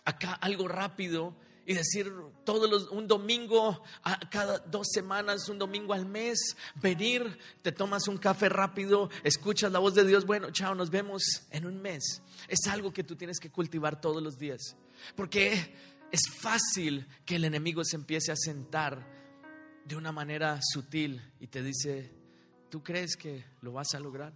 acá 0.05 0.33
algo 0.33 0.67
rápido 0.67 1.35
y 1.71 1.73
decir 1.73 2.11
todos 2.43 2.69
los, 2.69 2.89
un 2.89 3.07
domingo 3.07 3.81
a 4.03 4.19
cada 4.29 4.59
dos 4.59 4.87
semanas, 4.91 5.47
un 5.47 5.57
domingo 5.57 5.93
al 5.93 6.05
mes, 6.05 6.57
venir, 6.75 7.39
te 7.61 7.71
tomas 7.71 8.09
un 8.09 8.17
café 8.17 8.49
rápido, 8.49 9.09
escuchas 9.23 9.71
la 9.71 9.79
voz 9.79 9.95
de 9.95 10.05
Dios, 10.05 10.25
bueno, 10.25 10.51
chao, 10.51 10.75
nos 10.75 10.89
vemos 10.89 11.23
en 11.49 11.65
un 11.65 11.81
mes. 11.81 12.21
Es 12.49 12.67
algo 12.67 12.91
que 12.91 13.05
tú 13.05 13.15
tienes 13.15 13.39
que 13.39 13.49
cultivar 13.49 14.01
todos 14.01 14.21
los 14.21 14.37
días, 14.37 14.75
porque 15.15 15.73
es 16.11 16.21
fácil 16.41 17.07
que 17.23 17.37
el 17.37 17.45
enemigo 17.45 17.85
se 17.85 17.95
empiece 17.95 18.33
a 18.33 18.35
sentar 18.35 19.07
de 19.85 19.95
una 19.95 20.11
manera 20.11 20.59
sutil 20.61 21.21
y 21.39 21.47
te 21.47 21.63
dice, 21.63 22.11
¿tú 22.69 22.83
crees 22.83 23.15
que 23.15 23.45
lo 23.61 23.71
vas 23.71 23.93
a 23.93 23.99
lograr? 24.01 24.33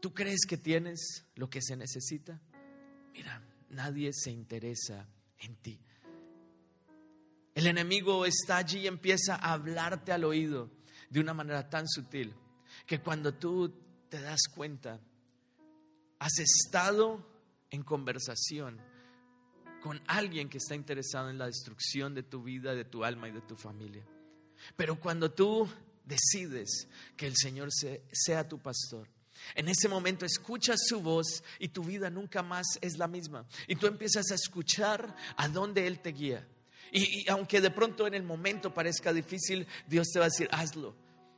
¿Tú 0.00 0.14
crees 0.14 0.46
que 0.48 0.56
tienes 0.56 1.26
lo 1.34 1.50
que 1.50 1.60
se 1.60 1.76
necesita? 1.76 2.40
Mira, 3.12 3.42
nadie 3.68 4.14
se 4.14 4.30
interesa 4.30 5.06
en 5.40 5.56
ti. 5.56 5.78
El 7.54 7.66
enemigo 7.66 8.26
está 8.26 8.56
allí 8.56 8.80
y 8.80 8.86
empieza 8.86 9.36
a 9.36 9.52
hablarte 9.52 10.12
al 10.12 10.24
oído 10.24 10.70
de 11.08 11.20
una 11.20 11.34
manera 11.34 11.68
tan 11.68 11.88
sutil 11.88 12.34
que 12.86 13.00
cuando 13.00 13.34
tú 13.34 13.72
te 14.08 14.20
das 14.20 14.40
cuenta, 14.52 15.00
has 16.18 16.38
estado 16.38 17.24
en 17.70 17.82
conversación 17.82 18.80
con 19.80 20.02
alguien 20.06 20.48
que 20.48 20.58
está 20.58 20.74
interesado 20.74 21.30
en 21.30 21.38
la 21.38 21.46
destrucción 21.46 22.14
de 22.14 22.22
tu 22.22 22.42
vida, 22.42 22.74
de 22.74 22.84
tu 22.84 23.04
alma 23.04 23.28
y 23.28 23.32
de 23.32 23.42
tu 23.42 23.56
familia. 23.56 24.04
Pero 24.76 24.98
cuando 24.98 25.30
tú 25.30 25.68
decides 26.04 26.88
que 27.16 27.26
el 27.26 27.36
Señor 27.36 27.68
sea 28.12 28.48
tu 28.48 28.58
pastor, 28.58 29.08
en 29.54 29.68
ese 29.68 29.88
momento 29.88 30.24
escuchas 30.24 30.80
su 30.86 31.00
voz 31.00 31.42
y 31.58 31.68
tu 31.68 31.84
vida 31.84 32.08
nunca 32.08 32.42
más 32.42 32.66
es 32.80 32.96
la 32.96 33.06
misma. 33.06 33.46
Y 33.66 33.76
tú 33.76 33.86
empiezas 33.86 34.30
a 34.30 34.34
escuchar 34.34 35.14
a 35.36 35.48
dónde 35.48 35.86
Él 35.86 36.00
te 36.00 36.10
guía. 36.10 36.48
Y, 36.92 37.28
aunque 37.28 37.60
de 37.60 37.70
pronto 37.70 38.06
en 38.06 38.14
el 38.14 38.22
momento 38.22 38.72
parezca 38.72 39.12
difícil, 39.12 39.66
Dios 39.86 40.08
te 40.12 40.18
va 40.18 40.26
a 40.26 40.28
decir, 40.28 40.48
hazlo. 40.52 40.94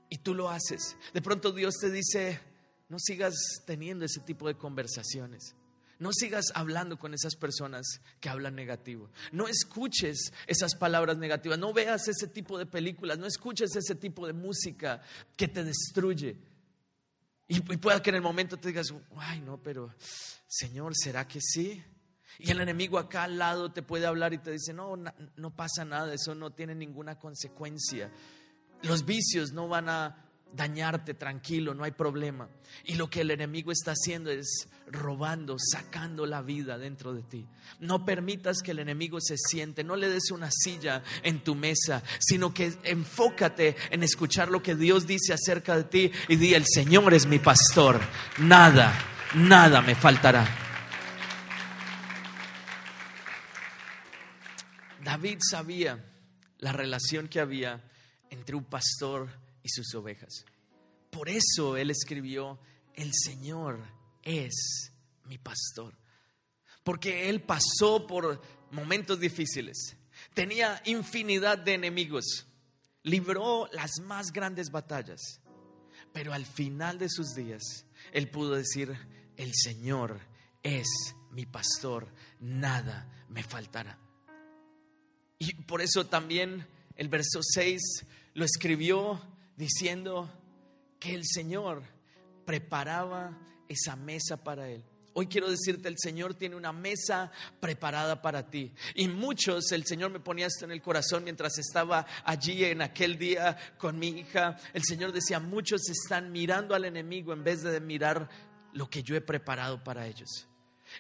Y 0.09 0.19
tú 0.19 0.35
lo 0.35 0.51
haces. 0.51 0.97
De 1.13 1.23
pronto 1.23 1.53
Dios 1.53 1.75
te 1.81 1.91
dice, 1.91 2.41
no 2.89 2.99
sigas 2.99 3.35
teniendo 3.67 4.05
ese 4.05 4.21
tipo 4.21 4.47
de 4.47 4.57
conversaciones. 4.57 5.55
No 5.99 6.13
sigas 6.13 6.47
hablando 6.55 6.99
con 6.99 7.15
esas 7.15 7.37
personas 7.37 8.01
que 8.21 8.29
hablan 8.29 8.55
negativo. 8.55 9.11
No 9.33 9.49
escuches 9.49 10.33
esas 10.47 10.75
palabras 10.75 11.17
negativas. 11.17 11.59
No 11.59 11.73
veas 11.73 12.07
ese 12.09 12.27
tipo 12.29 12.59
de 12.59 12.67
películas. 12.67 13.19
No 13.19 13.27
escuches 13.27 13.75
ese 13.75 13.95
tipo 13.95 14.27
de 14.27 14.35
música 14.35 15.01
que 15.37 15.49
te 15.49 15.65
destruye. 15.65 16.37
Y, 17.49 17.61
pueda 17.61 18.03
que 18.03 18.11
en 18.11 18.17
el 18.17 18.23
momento 18.23 18.59
te 18.59 18.69
digas, 18.69 18.93
ay, 19.17 19.41
no, 19.41 19.63
pero 19.63 19.95
Señor, 20.47 20.95
¿será 20.97 21.27
que 21.27 21.41
sí? 21.41 21.83
Y 22.39 22.51
el 22.51 22.61
enemigo 22.61 22.99
acá 22.99 23.25
al 23.25 23.39
lado 23.39 23.73
te 23.73 23.83
puede 23.83 24.07
hablar 24.07 24.33
y 24.33 24.39
te 24.39 24.51
dice, 24.51 24.73
no, 24.73 24.97
no 25.37 25.51
pasa 25.51 25.85
nada, 25.85 26.13
eso 26.13 26.35
no 26.35 26.51
tiene 26.51 26.75
ninguna 26.75 27.19
consecuencia. 27.19 28.11
Los 28.83 29.05
vicios 29.05 29.53
no 29.53 29.69
van 29.69 29.89
a 29.89 30.27
dañarte, 30.53 31.15
tranquilo, 31.15 31.75
no 31.75 31.85
hay 31.85 31.91
problema. 31.93 32.49
Y 32.85 32.95
lo 32.95 33.09
que 33.09 33.21
el 33.21 33.31
enemigo 33.31 33.73
está 33.73 33.93
haciendo 33.93 34.31
es 34.31 34.69
robando, 34.87 35.57
sacando 35.59 36.27
la 36.27 36.43
vida 36.43 36.79
dentro 36.79 37.13
de 37.13 37.23
ti. 37.23 37.47
No 37.81 38.05
permitas 38.05 38.63
que 38.63 38.71
el 38.71 38.79
enemigo 38.79 39.21
se 39.21 39.37
siente, 39.37 39.85
no 39.85 39.97
le 39.97 40.09
des 40.09 40.31
una 40.31 40.51
silla 40.51 41.03
en 41.23 41.43
tu 41.43 41.55
mesa, 41.55 42.03
sino 42.19 42.55
que 42.55 42.75
enfócate 42.85 43.77
en 43.91 44.03
escuchar 44.03 44.51
lo 44.51 44.63
que 44.63 44.75
Dios 44.75 45.07
dice 45.07 45.33
acerca 45.33 45.77
de 45.77 45.85
ti 45.85 46.13
y 46.29 46.37
di, 46.37 46.55
el 46.55 46.65
Señor 46.67 47.13
es 47.15 47.27
mi 47.27 47.39
pastor, 47.39 48.01
nada, 48.39 48.93
nada 49.35 49.83
me 49.83 49.95
faltará. 49.95 50.66
David 55.27 55.41
sabía 55.51 56.05
la 56.59 56.71
relación 56.71 57.27
que 57.27 57.41
había 57.41 57.83
entre 58.31 58.55
un 58.55 58.63
pastor 58.63 59.29
y 59.61 59.69
sus 59.69 59.93
ovejas. 59.97 60.45
Por 61.11 61.29
eso 61.29 61.77
él 61.77 61.91
escribió, 61.91 62.61
el 62.95 63.11
Señor 63.13 63.83
es 64.23 64.93
mi 65.25 65.37
pastor. 65.39 65.99
Porque 66.85 67.29
él 67.29 67.43
pasó 67.43 68.07
por 68.07 68.41
momentos 68.71 69.19
difíciles, 69.19 69.97
tenía 70.33 70.81
infinidad 70.85 71.59
de 71.59 71.75
enemigos, 71.75 72.47
libró 73.03 73.69
las 73.73 73.99
más 74.05 74.31
grandes 74.31 74.71
batallas, 74.71 75.41
pero 76.13 76.35
al 76.35 76.47
final 76.47 77.01
de 77.01 77.09
sus 77.09 77.35
días 77.35 77.85
él 78.13 78.31
pudo 78.31 78.55
decir, 78.55 78.97
el 79.37 79.51
Señor 79.57 80.21
es 80.63 80.87
mi 81.33 81.47
pastor, 81.47 82.15
nada 82.39 83.27
me 83.29 83.43
faltará. 83.43 84.06
Y 85.39 85.55
por 85.55 85.83
eso 85.83 86.07
también 86.07 86.67
el 86.97 87.09
verso 87.09 87.41
6 87.43 87.81
lo 88.35 88.45
escribió 88.45 89.21
diciendo 89.57 90.31
que 90.99 91.15
el 91.15 91.25
Señor 91.27 91.83
preparaba 92.45 93.39
esa 93.69 93.97
mesa 93.97 94.43
para 94.43 94.69
él. 94.69 94.85
Hoy 95.19 95.29
quiero 95.29 95.51
decirte, 95.51 95.89
el 95.89 95.97
Señor 95.99 96.35
tiene 96.35 96.57
una 96.57 96.75
mesa 96.75 97.33
preparada 97.59 98.21
para 98.21 98.51
ti. 98.51 98.75
Y 98.95 99.09
muchos, 99.09 99.73
el 99.73 99.87
Señor 99.87 100.11
me 100.11 100.21
ponía 100.21 100.47
esto 100.47 100.67
en 100.67 100.73
el 100.73 100.83
corazón 100.83 101.25
mientras 101.25 101.57
estaba 101.57 102.07
allí 102.23 102.65
en 102.65 102.83
aquel 102.83 103.17
día 103.17 103.57
con 103.79 103.99
mi 103.99 104.09
hija. 104.09 104.59
El 104.75 104.85
Señor 104.85 105.13
decía, 105.13 105.41
muchos 105.41 105.89
están 105.89 106.33
mirando 106.33 106.75
al 106.75 106.85
enemigo 106.85 107.33
en 107.33 107.45
vez 107.45 107.63
de 107.63 107.81
mirar 107.81 108.29
lo 108.75 108.91
que 108.91 109.03
yo 109.03 109.17
he 109.17 109.23
preparado 109.23 109.83
para 109.83 110.07
ellos. 110.07 110.49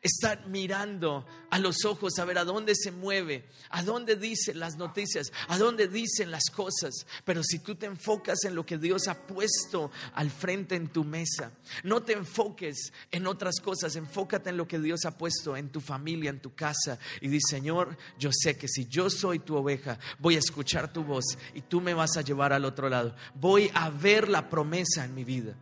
Están 0.03 0.51
mirando 0.51 1.27
a 1.51 1.59
los 1.59 1.85
ojos 1.85 2.19
a 2.19 2.25
ver 2.25 2.39
a 2.39 2.45
dónde 2.45 2.75
se 2.75 2.91
mueve, 2.91 3.49
a 3.71 3.83
dónde 3.83 4.17
dicen 4.17 4.61
las 4.61 4.77
noticias, 4.77 5.33
a 5.49 5.59
dónde 5.59 5.89
dicen 5.89 6.31
las 6.31 6.51
cosas. 6.51 7.07
Pero 7.25 7.43
si 7.43 7.59
tú 7.61 7.75
te 7.75 7.87
enfocas 7.87 8.45
en 8.45 8.55
lo 8.55 8.67
que 8.67 8.79
Dios 8.79 9.09
ha 9.09 9.27
puesto 9.27 9.91
al 10.15 10.31
frente 10.31 10.75
en 10.75 10.89
tu 10.89 11.05
mesa, 11.05 11.53
no 11.83 12.03
te 12.03 12.13
enfoques 12.13 12.93
en 13.11 13.27
otras 13.27 13.61
cosas, 13.61 13.97
enfócate 13.97 14.51
en 14.51 14.57
lo 14.57 14.69
que 14.69 14.79
Dios 14.79 15.05
ha 15.05 15.17
puesto 15.17 15.57
en 15.57 15.71
tu 15.71 15.81
familia, 15.81 16.31
en 16.31 16.41
tu 16.41 16.55
casa. 16.55 16.99
Y 17.21 17.29
di, 17.29 17.41
Señor, 17.41 17.97
yo 18.19 18.31
sé 18.33 18.57
que 18.57 18.69
si 18.69 18.87
yo 18.87 19.11
soy 19.11 19.39
tu 19.39 19.57
oveja, 19.57 19.99
voy 20.19 20.37
a 20.37 20.41
escuchar 20.41 20.93
tu 20.93 21.05
voz 21.05 21.25
y 21.55 21.63
tú 21.63 21.81
me 21.81 21.95
vas 21.95 22.17
a 22.17 22.23
llevar 22.23 22.53
al 22.53 22.65
otro 22.65 22.89
lado. 22.89 23.15
Voy 23.35 23.71
a 23.75 23.91
ver 23.91 24.29
la 24.29 24.49
promesa 24.49 25.05
en 25.05 25.15
mi 25.15 25.25
vida 25.25 25.57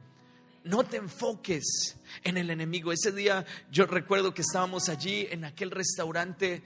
no 0.64 0.85
te 0.85 0.96
enfoques 0.96 1.96
en 2.22 2.37
el 2.37 2.50
enemigo. 2.50 2.92
Ese 2.92 3.12
día 3.12 3.44
yo 3.70 3.87
recuerdo 3.87 4.35
que 4.35 4.42
estábamos 4.42 4.88
allí 4.88 5.29
en 5.31 5.44
aquel 5.44 5.70
restaurante 5.70 6.62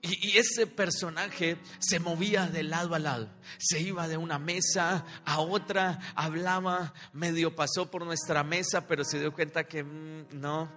y, 0.00 0.38
ese 0.38 0.66
personaje 0.66 1.56
se 1.80 1.98
movía 1.98 2.46
de 2.46 2.62
lado 2.62 2.94
a 2.94 3.00
lado, 3.00 3.28
se 3.58 3.80
iba 3.80 4.06
de 4.06 4.16
una 4.16 4.38
mesa 4.38 5.04
a 5.24 5.40
otra, 5.40 5.98
hablaba, 6.14 6.94
medio 7.12 7.56
pasó 7.56 7.90
por 7.90 8.04
nuestra 8.04 8.44
mesa, 8.44 8.86
pero 8.86 9.02
se 9.04 9.18
dio 9.18 9.32
cuenta 9.32 9.64
que 9.64 9.82
mm, 9.82 10.40
no. 10.40 10.70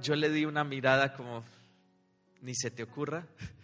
Yo 0.00 0.14
le 0.14 0.30
di 0.30 0.44
una 0.44 0.62
mirada 0.62 1.14
como, 1.14 1.42
ni 2.42 2.54
se 2.54 2.70
te 2.70 2.82
ocurra. 2.82 3.26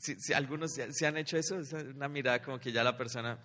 Si, 0.00 0.32
algunos 0.32 0.74
se, 0.74 1.06
han 1.06 1.16
hecho 1.16 1.36
eso, 1.36 1.58
es 1.58 1.72
una 1.72 2.06
mirada 2.06 2.40
como 2.40 2.60
que 2.60 2.70
ya 2.70 2.84
la 2.84 2.96
persona 2.96 3.36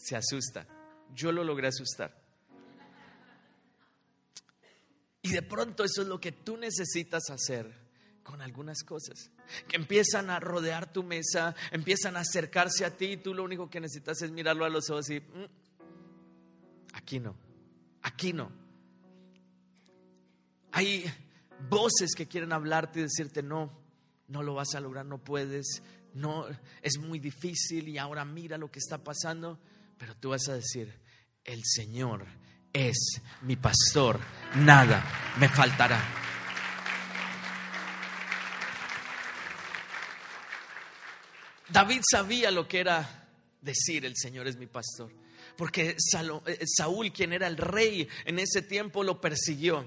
se 0.00 0.16
asusta. 0.16 0.66
Yo 1.14 1.32
lo 1.32 1.44
logré 1.44 1.68
asustar. 1.68 2.20
Y 5.22 5.30
de 5.32 5.42
pronto 5.42 5.84
eso 5.84 6.02
es 6.02 6.08
lo 6.08 6.20
que 6.20 6.32
tú 6.32 6.56
necesitas 6.56 7.28
hacer 7.30 7.70
con 8.22 8.40
algunas 8.40 8.82
cosas. 8.82 9.30
Que 9.68 9.76
empiezan 9.76 10.30
a 10.30 10.40
rodear 10.40 10.92
tu 10.92 11.02
mesa, 11.02 11.54
empiezan 11.72 12.16
a 12.16 12.20
acercarse 12.20 12.84
a 12.84 12.96
ti 12.96 13.06
y 13.06 13.16
tú 13.18 13.34
lo 13.34 13.44
único 13.44 13.68
que 13.68 13.80
necesitas 13.80 14.22
es 14.22 14.30
mirarlo 14.30 14.64
a 14.64 14.70
los 14.70 14.88
ojos 14.88 15.10
y, 15.10 15.20
mm, 15.20 15.46
aquí 16.94 17.18
no, 17.18 17.36
aquí 18.02 18.32
no. 18.32 18.50
Hay 20.72 21.04
voces 21.68 22.14
que 22.16 22.26
quieren 22.26 22.52
hablarte 22.52 23.00
y 23.00 23.02
decirte, 23.02 23.42
no, 23.42 23.70
no 24.28 24.42
lo 24.42 24.54
vas 24.54 24.74
a 24.74 24.80
lograr, 24.80 25.04
no 25.04 25.18
puedes, 25.18 25.82
no, 26.14 26.46
es 26.80 26.98
muy 26.98 27.18
difícil 27.18 27.88
y 27.88 27.98
ahora 27.98 28.24
mira 28.24 28.56
lo 28.56 28.70
que 28.70 28.78
está 28.78 28.98
pasando, 28.98 29.58
pero 30.00 30.16
tú 30.16 30.30
vas 30.30 30.48
a 30.48 30.54
decir, 30.54 30.90
el 31.44 31.62
Señor 31.62 32.24
es 32.72 33.20
mi 33.42 33.56
pastor, 33.56 34.18
nada 34.54 35.04
me 35.38 35.46
faltará. 35.46 36.02
David 41.68 42.00
sabía 42.10 42.50
lo 42.50 42.66
que 42.66 42.80
era 42.80 43.28
decir 43.60 44.06
el 44.06 44.16
Señor 44.16 44.48
es 44.48 44.56
mi 44.56 44.66
pastor, 44.66 45.12
porque 45.54 45.90
eh, 45.90 46.66
Saúl, 46.66 47.12
quien 47.12 47.34
era 47.34 47.46
el 47.46 47.58
rey 47.58 48.08
en 48.24 48.38
ese 48.38 48.62
tiempo, 48.62 49.04
lo 49.04 49.20
persiguió 49.20 49.86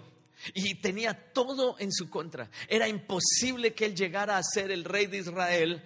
y 0.54 0.76
tenía 0.76 1.34
todo 1.34 1.76
en 1.80 1.92
su 1.92 2.12
contra. 2.12 2.52
Era 2.68 2.88
imposible 2.88 3.74
que 3.74 3.86
él 3.86 3.96
llegara 3.96 4.38
a 4.38 4.44
ser 4.44 4.70
el 4.70 4.84
rey 4.84 5.08
de 5.08 5.18
Israel, 5.18 5.82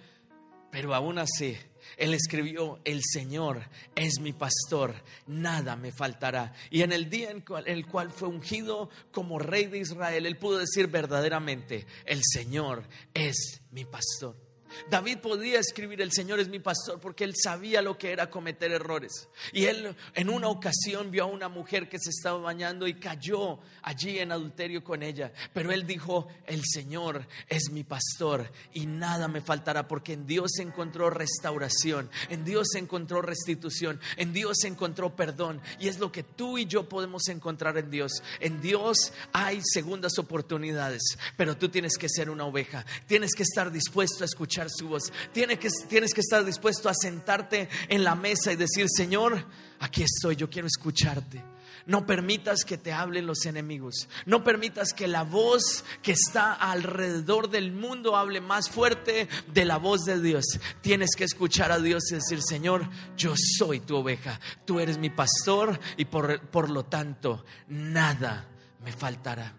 pero 0.70 0.94
aún 0.94 1.16
así 1.16 1.56
él 1.96 2.14
escribió, 2.14 2.80
el 2.84 3.02
Señor 3.04 3.62
es 3.94 4.20
mi 4.20 4.32
pastor, 4.32 4.94
nada 5.26 5.76
me 5.76 5.92
faltará. 5.92 6.52
Y 6.70 6.82
en 6.82 6.92
el 6.92 7.10
día 7.10 7.30
en 7.30 7.44
el 7.66 7.86
cual 7.86 8.10
fue 8.10 8.28
ungido 8.28 8.90
como 9.12 9.38
rey 9.38 9.66
de 9.66 9.78
Israel, 9.78 10.26
él 10.26 10.36
pudo 10.36 10.58
decir 10.58 10.88
verdaderamente, 10.88 11.86
el 12.04 12.22
Señor 12.24 12.84
es 13.14 13.60
mi 13.70 13.84
pastor. 13.84 14.47
David 14.90 15.18
podía 15.18 15.58
escribir, 15.58 16.00
el 16.00 16.12
Señor 16.12 16.40
es 16.40 16.48
mi 16.48 16.58
pastor, 16.58 17.00
porque 17.00 17.24
él 17.24 17.34
sabía 17.36 17.82
lo 17.82 17.98
que 17.98 18.12
era 18.12 18.30
cometer 18.30 18.72
errores. 18.72 19.28
Y 19.52 19.66
él 19.66 19.94
en 20.14 20.28
una 20.28 20.48
ocasión 20.48 21.10
vio 21.10 21.24
a 21.24 21.26
una 21.26 21.48
mujer 21.48 21.88
que 21.88 21.98
se 21.98 22.10
estaba 22.10 22.38
bañando 22.38 22.86
y 22.86 22.94
cayó 22.94 23.58
allí 23.82 24.18
en 24.18 24.32
adulterio 24.32 24.82
con 24.82 25.02
ella. 25.02 25.32
Pero 25.52 25.72
él 25.72 25.86
dijo, 25.86 26.28
el 26.46 26.62
Señor 26.64 27.26
es 27.48 27.70
mi 27.70 27.84
pastor 27.84 28.50
y 28.72 28.86
nada 28.86 29.28
me 29.28 29.40
faltará, 29.40 29.88
porque 29.88 30.12
en 30.12 30.26
Dios 30.26 30.58
encontró 30.58 31.10
restauración, 31.10 32.10
en 32.28 32.44
Dios 32.44 32.74
encontró 32.74 33.22
restitución, 33.22 34.00
en 34.16 34.32
Dios 34.32 34.64
encontró 34.64 35.14
perdón. 35.14 35.60
Y 35.78 35.88
es 35.88 35.98
lo 35.98 36.10
que 36.12 36.22
tú 36.22 36.58
y 36.58 36.66
yo 36.66 36.88
podemos 36.88 37.28
encontrar 37.28 37.78
en 37.78 37.90
Dios. 37.90 38.22
En 38.40 38.60
Dios 38.60 39.12
hay 39.32 39.60
segundas 39.62 40.18
oportunidades, 40.18 41.18
pero 41.36 41.56
tú 41.56 41.68
tienes 41.68 41.96
que 41.96 42.08
ser 42.08 42.30
una 42.30 42.44
oveja, 42.44 42.84
tienes 43.06 43.34
que 43.34 43.42
estar 43.42 43.70
dispuesto 43.70 44.24
a 44.24 44.26
escuchar 44.26 44.57
su 44.68 44.88
voz. 44.88 45.12
Tienes 45.32 45.58
que, 45.58 45.68
tienes 45.88 46.12
que 46.12 46.20
estar 46.20 46.44
dispuesto 46.44 46.88
a 46.88 46.94
sentarte 46.94 47.68
en 47.88 48.02
la 48.02 48.14
mesa 48.14 48.52
y 48.52 48.56
decir, 48.56 48.86
Señor, 48.88 49.44
aquí 49.80 50.02
estoy, 50.02 50.36
yo 50.36 50.50
quiero 50.50 50.66
escucharte. 50.66 51.42
No 51.88 52.04
permitas 52.04 52.64
que 52.64 52.76
te 52.76 52.92
hablen 52.92 53.26
los 53.26 53.46
enemigos. 53.46 54.08
No 54.26 54.44
permitas 54.44 54.92
que 54.92 55.08
la 55.08 55.22
voz 55.22 55.84
que 56.02 56.12
está 56.12 56.52
alrededor 56.52 57.48
del 57.48 57.72
mundo 57.72 58.14
hable 58.14 58.42
más 58.42 58.68
fuerte 58.68 59.26
de 59.54 59.64
la 59.64 59.78
voz 59.78 60.04
de 60.04 60.20
Dios. 60.20 60.44
Tienes 60.82 61.16
que 61.16 61.24
escuchar 61.24 61.72
a 61.72 61.78
Dios 61.78 62.12
y 62.12 62.16
decir, 62.16 62.42
Señor, 62.42 62.86
yo 63.16 63.32
soy 63.56 63.80
tu 63.80 63.96
oveja. 63.96 64.38
Tú 64.66 64.80
eres 64.80 64.98
mi 64.98 65.08
pastor 65.08 65.80
y 65.96 66.04
por, 66.04 66.42
por 66.50 66.68
lo 66.68 66.84
tanto 66.84 67.46
nada 67.68 68.46
me 68.84 68.92
faltará. 68.92 69.54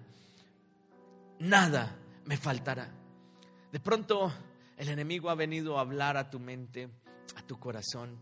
Nada 1.40 1.98
me 2.26 2.38
faltará. 2.38 2.92
De 3.72 3.80
pronto 3.80 4.32
el 4.80 4.88
enemigo 4.88 5.30
ha 5.30 5.36
venido 5.36 5.78
a 5.78 5.82
hablar 5.82 6.16
a 6.16 6.30
tu 6.30 6.40
mente, 6.40 6.90
a 7.36 7.46
tu 7.46 7.60
corazón. 7.60 8.18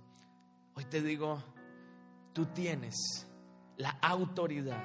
Hoy 0.74 0.86
te 0.86 1.04
digo, 1.04 1.44
tú 2.34 2.48
tienes 2.48 2.96
la 3.78 3.92
autoridad. 4.02 4.84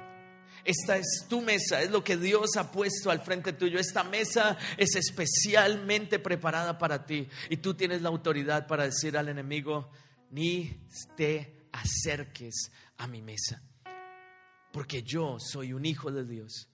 Esta 0.63 0.97
es 0.97 1.25
tu 1.27 1.41
mesa, 1.41 1.81
es 1.81 1.89
lo 1.89 2.03
que 2.03 2.15
Dios 2.15 2.57
ha 2.57 2.71
puesto 2.71 3.09
al 3.09 3.21
frente 3.21 3.53
tuyo. 3.53 3.79
Esta 3.79 4.03
mesa 4.03 4.55
es 4.77 4.95
especialmente 4.95 6.19
preparada 6.19 6.77
para 6.77 7.07
ti 7.07 7.27
y 7.49 7.57
tú 7.57 7.73
tienes 7.73 8.03
la 8.03 8.09
autoridad 8.09 8.67
para 8.67 8.83
decir 8.83 9.17
al 9.17 9.29
enemigo, 9.29 9.89
ni 10.29 10.85
te 11.17 11.57
acerques 11.71 12.71
a 12.97 13.07
mi 13.07 13.23
mesa, 13.23 13.63
porque 14.71 15.01
yo 15.01 15.37
soy 15.39 15.73
un 15.73 15.87
hijo 15.87 16.11
de 16.11 16.23
Dios 16.23 16.69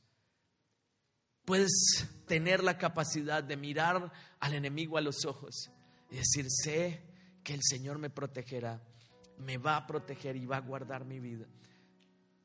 puedes 1.49 2.07
tener 2.27 2.63
la 2.63 2.77
capacidad 2.77 3.43
de 3.43 3.57
mirar 3.57 4.11
al 4.39 4.53
enemigo 4.53 4.99
a 4.99 5.01
los 5.01 5.25
ojos 5.25 5.71
y 6.11 6.17
decir, 6.17 6.45
sé 6.47 7.01
que 7.43 7.55
el 7.55 7.61
Señor 7.63 7.97
me 7.97 8.11
protegerá, 8.11 8.79
me 9.39 9.57
va 9.57 9.75
a 9.75 9.87
proteger 9.87 10.35
y 10.35 10.45
va 10.45 10.57
a 10.57 10.61
guardar 10.61 11.05
mi 11.05 11.19
vida. 11.19 11.47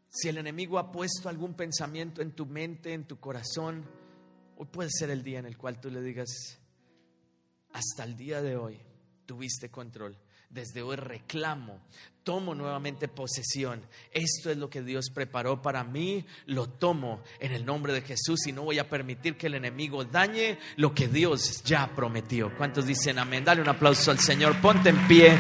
Si 0.09 0.31
el 0.31 0.39
enemigo 0.39 0.79
ha 0.79 0.91
puesto 0.91 1.29
algún 1.29 1.53
pensamiento 1.53 2.23
en 2.23 2.33
tu 2.33 2.47
mente, 2.47 2.95
en 2.95 3.07
tu 3.07 3.21
corazón, 3.21 3.85
hoy 4.57 4.69
puede 4.73 4.89
ser 4.91 5.11
el 5.11 5.23
día 5.23 5.39
en 5.39 5.45
el 5.45 5.59
cual 5.59 5.79
tú 5.79 5.91
le 5.91 6.01
digas, 6.01 6.59
hasta 7.75 8.05
el 8.05 8.17
día 8.17 8.41
de 8.41 8.57
hoy 8.57 8.81
tuviste 9.27 9.71
control 9.71 10.17
desde 10.55 10.83
hoy 10.83 10.95
reclamo, 10.95 11.81
tomo 12.23 12.55
nuevamente 12.55 13.09
posesión. 13.09 13.83
Esto 14.13 14.51
es 14.51 14.57
lo 14.57 14.71
que 14.71 14.83
Dios 14.83 15.07
preparó 15.13 15.61
para 15.61 15.83
mí, 15.83 16.25
lo 16.47 16.69
tomo 16.69 17.23
en 17.41 17.53
el 17.53 17.67
nombre 17.67 17.93
de 17.93 18.03
Jesús 18.03 18.47
y 18.47 18.53
no 18.53 18.63
voy 18.63 18.79
a 18.79 18.89
permitir 18.89 19.37
que 19.37 19.49
el 19.49 19.55
enemigo 19.55 20.05
dañe 20.05 20.59
lo 20.77 20.95
que 20.95 21.09
Dios 21.09 21.65
ya 21.65 21.93
prometió. 21.95 22.57
¿Cuántos 22.57 22.87
dicen 22.87 23.19
amén? 23.19 23.45
Dale 23.45 23.63
un 23.63 23.69
aplauso 23.69 24.13
al 24.13 24.21
Señor, 24.21 24.61
ponte 24.61 24.91
en 24.91 25.09
pie. 25.09 25.37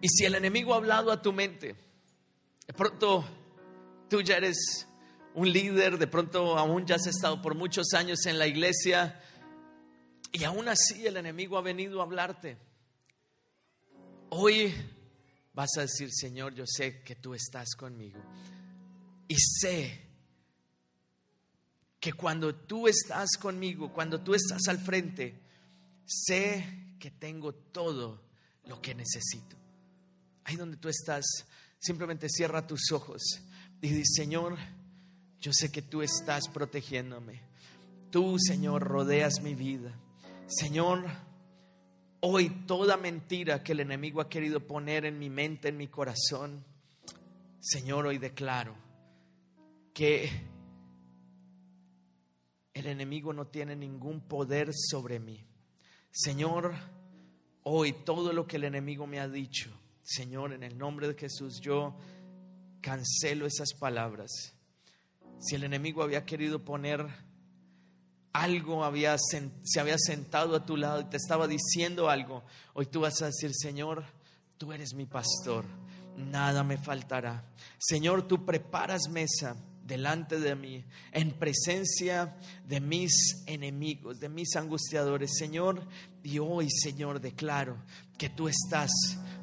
Y 0.00 0.08
si 0.08 0.24
el 0.24 0.36
enemigo 0.36 0.72
ha 0.72 0.76
hablado 0.76 1.10
a 1.10 1.20
tu 1.20 1.32
mente, 1.32 1.74
de 2.64 2.72
pronto 2.72 3.24
tú 4.08 4.22
ya 4.22 4.36
eres 4.36 4.86
un 5.34 5.52
líder, 5.52 5.98
de 5.98 6.06
pronto 6.06 6.56
aún 6.56 6.86
ya 6.86 6.94
has 6.94 7.08
estado 7.08 7.42
por 7.42 7.56
muchos 7.56 7.92
años 7.92 8.24
en 8.26 8.38
la 8.38 8.46
iglesia, 8.46 9.20
y 10.38 10.44
aún 10.44 10.68
así 10.68 11.06
el 11.06 11.16
enemigo 11.16 11.56
ha 11.56 11.62
venido 11.62 12.00
a 12.00 12.04
hablarte. 12.04 12.58
Hoy 14.28 14.74
vas 15.54 15.70
a 15.78 15.82
decir, 15.82 16.10
Señor, 16.12 16.54
yo 16.54 16.64
sé 16.66 17.00
que 17.02 17.16
tú 17.16 17.32
estás 17.32 17.74
conmigo. 17.74 18.20
Y 19.28 19.36
sé 19.36 19.98
que 21.98 22.12
cuando 22.12 22.54
tú 22.54 22.86
estás 22.86 23.38
conmigo, 23.40 23.94
cuando 23.94 24.20
tú 24.20 24.34
estás 24.34 24.68
al 24.68 24.78
frente, 24.78 25.40
sé 26.04 26.96
que 27.00 27.12
tengo 27.12 27.54
todo 27.54 28.20
lo 28.66 28.82
que 28.82 28.94
necesito. 28.94 29.56
Ahí 30.44 30.56
donde 30.56 30.76
tú 30.76 30.90
estás, 30.90 31.24
simplemente 31.78 32.28
cierra 32.28 32.66
tus 32.66 32.92
ojos 32.92 33.22
y 33.80 33.88
di, 33.88 34.04
Señor, 34.04 34.58
yo 35.40 35.54
sé 35.54 35.72
que 35.72 35.80
tú 35.80 36.02
estás 36.02 36.46
protegiéndome. 36.48 37.40
Tú, 38.10 38.38
Señor, 38.38 38.82
rodeas 38.82 39.40
mi 39.40 39.54
vida. 39.54 39.98
Señor, 40.48 41.04
hoy 42.20 42.50
toda 42.66 42.96
mentira 42.96 43.64
que 43.64 43.72
el 43.72 43.80
enemigo 43.80 44.20
ha 44.20 44.28
querido 44.28 44.64
poner 44.64 45.04
en 45.04 45.18
mi 45.18 45.28
mente, 45.28 45.68
en 45.68 45.76
mi 45.76 45.88
corazón, 45.88 46.64
Señor, 47.58 48.06
hoy 48.06 48.18
declaro 48.18 48.76
que 49.92 50.30
el 52.72 52.86
enemigo 52.86 53.32
no 53.32 53.48
tiene 53.48 53.74
ningún 53.74 54.20
poder 54.20 54.70
sobre 54.72 55.18
mí. 55.18 55.44
Señor, 56.12 56.74
hoy 57.64 57.92
todo 58.04 58.32
lo 58.32 58.46
que 58.46 58.58
el 58.58 58.64
enemigo 58.64 59.08
me 59.08 59.18
ha 59.18 59.28
dicho, 59.28 59.76
Señor, 60.04 60.52
en 60.52 60.62
el 60.62 60.78
nombre 60.78 61.08
de 61.08 61.14
Jesús, 61.14 61.60
yo 61.60 61.98
cancelo 62.80 63.46
esas 63.46 63.74
palabras. 63.74 64.54
Si 65.40 65.56
el 65.56 65.64
enemigo 65.64 66.04
había 66.04 66.24
querido 66.24 66.64
poner 66.64 67.04
algo 68.42 68.84
había, 68.84 69.16
se 69.18 69.80
había 69.80 69.96
sentado 69.98 70.56
a 70.56 70.66
tu 70.66 70.76
lado 70.76 71.00
y 71.00 71.04
te 71.04 71.16
estaba 71.16 71.46
diciendo 71.46 72.10
algo, 72.10 72.44
hoy 72.74 72.86
tú 72.86 73.00
vas 73.00 73.22
a 73.22 73.26
decir, 73.26 73.52
Señor, 73.54 74.04
tú 74.58 74.72
eres 74.72 74.94
mi 74.94 75.06
pastor, 75.06 75.64
nada 76.16 76.62
me 76.62 76.76
faltará. 76.76 77.44
Señor, 77.78 78.28
tú 78.28 78.44
preparas 78.44 79.08
mesa 79.10 79.56
delante 79.84 80.40
de 80.40 80.54
mí, 80.56 80.84
en 81.12 81.32
presencia 81.32 82.36
de 82.66 82.80
mis 82.80 83.44
enemigos, 83.46 84.18
de 84.18 84.28
mis 84.28 84.56
angustiadores. 84.56 85.36
Señor, 85.38 85.86
y 86.22 86.38
hoy, 86.38 86.68
Señor, 86.70 87.20
declaro 87.20 87.78
que 88.18 88.28
tú 88.28 88.48
estás 88.48 88.90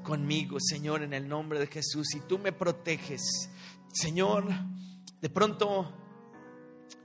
conmigo, 0.04 0.58
Señor, 0.60 1.02
en 1.02 1.14
el 1.14 1.28
nombre 1.28 1.60
de 1.60 1.68
Jesús, 1.68 2.14
y 2.16 2.20
tú 2.22 2.38
me 2.38 2.52
proteges. 2.52 3.22
Señor, 3.94 4.46
De 5.24 5.30
pronto 5.30 6.03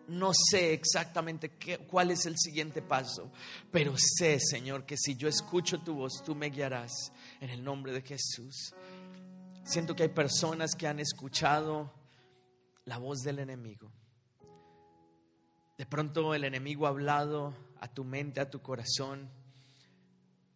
no 0.09 0.33
sé 0.33 0.73
exactamente 0.73 1.51
qué, 1.51 1.79
cuál 1.79 2.11
es 2.11 2.27
el 2.27 2.37
siguiente 2.39 2.83
paso, 2.83 3.31
pero 3.71 3.95
sé, 3.97 4.41
Señor, 4.41 4.85
que 4.85 4.97
si 4.97 5.17
yo 5.17 5.29
escucho 5.29 5.81
tu 5.81 5.95
voz, 5.95 6.23
tú 6.25 6.35
me 6.35 6.51
guiarás 6.51 7.13
en 7.41 7.51
el 7.51 7.63
nombre 7.63 7.93
de 7.93 8.03
Jesús. 8.03 8.75
Siento 9.65 9.95
que 9.95 10.05
hay 10.05 10.09
personas 10.09 10.75
que 10.75 10.87
han 10.87 10.99
escuchado 10.99 11.93
la 12.87 12.97
voz 12.97 13.19
del 13.19 13.39
enemigo. 13.39 13.93
De 15.77 15.87
pronto 15.87 16.35
el 16.35 16.45
enemigo 16.45 16.87
ha 16.87 16.91
hablado 16.91 17.55
a 17.81 17.89
tu 17.89 18.03
mente, 18.03 18.41
a 18.41 18.51
tu 18.51 18.61
corazón, 18.61 19.31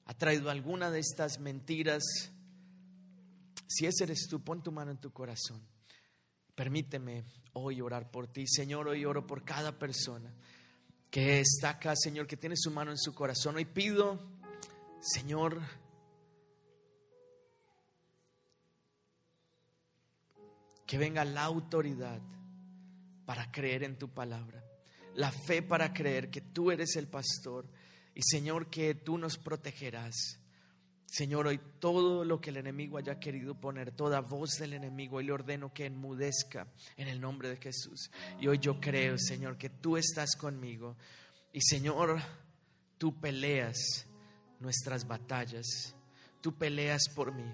ha 0.06 0.14
traído 0.14 0.50
alguna 0.50 0.90
de 0.90 0.98
estas 0.98 1.38
mentiras. 1.38 2.02
Si 3.66 3.86
ese 3.86 4.04
eres 4.04 4.26
tú, 4.28 4.42
pon 4.42 4.62
tu 4.62 4.72
mano 4.72 4.90
en 4.90 4.98
tu 4.98 5.12
corazón. 5.12 5.71
Permíteme 6.54 7.24
hoy 7.54 7.80
orar 7.80 8.10
por 8.10 8.28
ti. 8.28 8.46
Señor, 8.46 8.88
hoy 8.88 9.04
oro 9.04 9.26
por 9.26 9.44
cada 9.44 9.78
persona 9.78 10.32
que 11.10 11.40
está 11.40 11.70
acá, 11.70 11.94
Señor, 11.96 12.26
que 12.26 12.36
tiene 12.36 12.56
su 12.56 12.70
mano 12.70 12.90
en 12.90 12.98
su 12.98 13.14
corazón. 13.14 13.56
Hoy 13.56 13.64
pido, 13.64 14.18
Señor, 15.00 15.60
que 20.86 20.98
venga 20.98 21.24
la 21.24 21.44
autoridad 21.44 22.20
para 23.24 23.50
creer 23.50 23.84
en 23.84 23.98
tu 23.98 24.10
palabra, 24.10 24.62
la 25.14 25.32
fe 25.32 25.62
para 25.62 25.92
creer 25.92 26.30
que 26.30 26.40
tú 26.40 26.70
eres 26.70 26.96
el 26.96 27.08
pastor 27.08 27.66
y 28.14 28.20
Señor 28.22 28.68
que 28.68 28.94
tú 28.94 29.16
nos 29.16 29.38
protegerás. 29.38 30.38
Señor, 31.12 31.46
hoy 31.46 31.60
todo 31.78 32.24
lo 32.24 32.40
que 32.40 32.48
el 32.48 32.56
enemigo 32.56 32.96
haya 32.96 33.20
querido 33.20 33.54
poner, 33.54 33.92
toda 33.92 34.22
voz 34.22 34.52
del 34.52 34.72
enemigo, 34.72 35.18
hoy 35.18 35.24
le 35.24 35.32
ordeno 35.32 35.70
que 35.70 35.84
enmudezca 35.84 36.66
en 36.96 37.06
el 37.06 37.20
nombre 37.20 37.50
de 37.50 37.58
Jesús. 37.58 38.10
Y 38.40 38.48
hoy 38.48 38.58
yo 38.58 38.80
creo, 38.80 39.18
Señor, 39.18 39.58
que 39.58 39.68
tú 39.68 39.98
estás 39.98 40.34
conmigo. 40.36 40.96
Y 41.52 41.60
Señor, 41.60 42.18
tú 42.96 43.20
peleas 43.20 44.06
nuestras 44.58 45.06
batallas. 45.06 45.94
Tú 46.40 46.56
peleas 46.56 47.02
por 47.14 47.34
mí. 47.34 47.44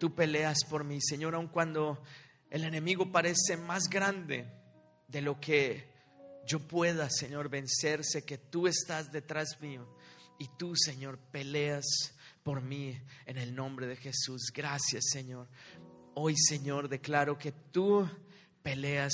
Tú 0.00 0.12
peleas 0.12 0.64
por 0.68 0.82
mí, 0.82 1.00
Señor, 1.00 1.36
aun 1.36 1.46
cuando 1.46 2.02
el 2.50 2.64
enemigo 2.64 3.12
parece 3.12 3.56
más 3.56 3.84
grande 3.88 4.44
de 5.06 5.22
lo 5.22 5.38
que 5.38 5.88
yo 6.48 6.58
pueda, 6.66 7.08
Señor, 7.10 7.48
vencerse, 7.48 8.24
que 8.24 8.38
tú 8.38 8.66
estás 8.66 9.12
detrás 9.12 9.60
mío 9.60 9.86
y 10.40 10.48
tú, 10.58 10.74
Señor, 10.74 11.16
peleas 11.30 11.84
por 12.48 12.62
mí 12.62 12.98
en 13.26 13.36
el 13.36 13.54
nombre 13.54 13.86
de 13.86 13.94
Jesús. 13.94 14.50
Gracias, 14.54 15.10
Señor. 15.12 15.46
Hoy, 16.14 16.34
Señor, 16.34 16.88
declaro 16.88 17.36
que 17.36 17.52
tú 17.52 18.08
peleas 18.62 19.12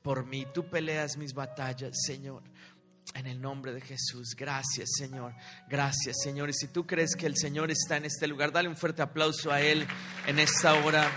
por 0.00 0.24
mí, 0.24 0.46
tú 0.54 0.70
peleas 0.70 1.16
mis 1.16 1.34
batallas, 1.34 1.90
Señor. 2.06 2.44
En 3.14 3.26
el 3.26 3.40
nombre 3.40 3.72
de 3.72 3.80
Jesús, 3.80 4.36
gracias 4.36 4.90
Señor, 4.96 5.34
gracias 5.68 6.18
Señor. 6.22 6.50
Y 6.50 6.52
si 6.52 6.68
tú 6.68 6.86
crees 6.86 7.16
que 7.16 7.26
el 7.26 7.36
Señor 7.36 7.68
está 7.72 7.96
en 7.96 8.04
este 8.04 8.28
lugar, 8.28 8.52
dale 8.52 8.68
un 8.68 8.76
fuerte 8.76 9.02
aplauso 9.02 9.50
a 9.50 9.60
Él 9.60 9.84
en 10.28 10.38
esta 10.38 10.74
hora. 10.74 11.10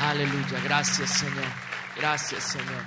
Aleluya, 0.00 0.60
gracias 0.64 1.08
Señor, 1.10 1.44
gracias 1.96 2.42
Señor, 2.42 2.82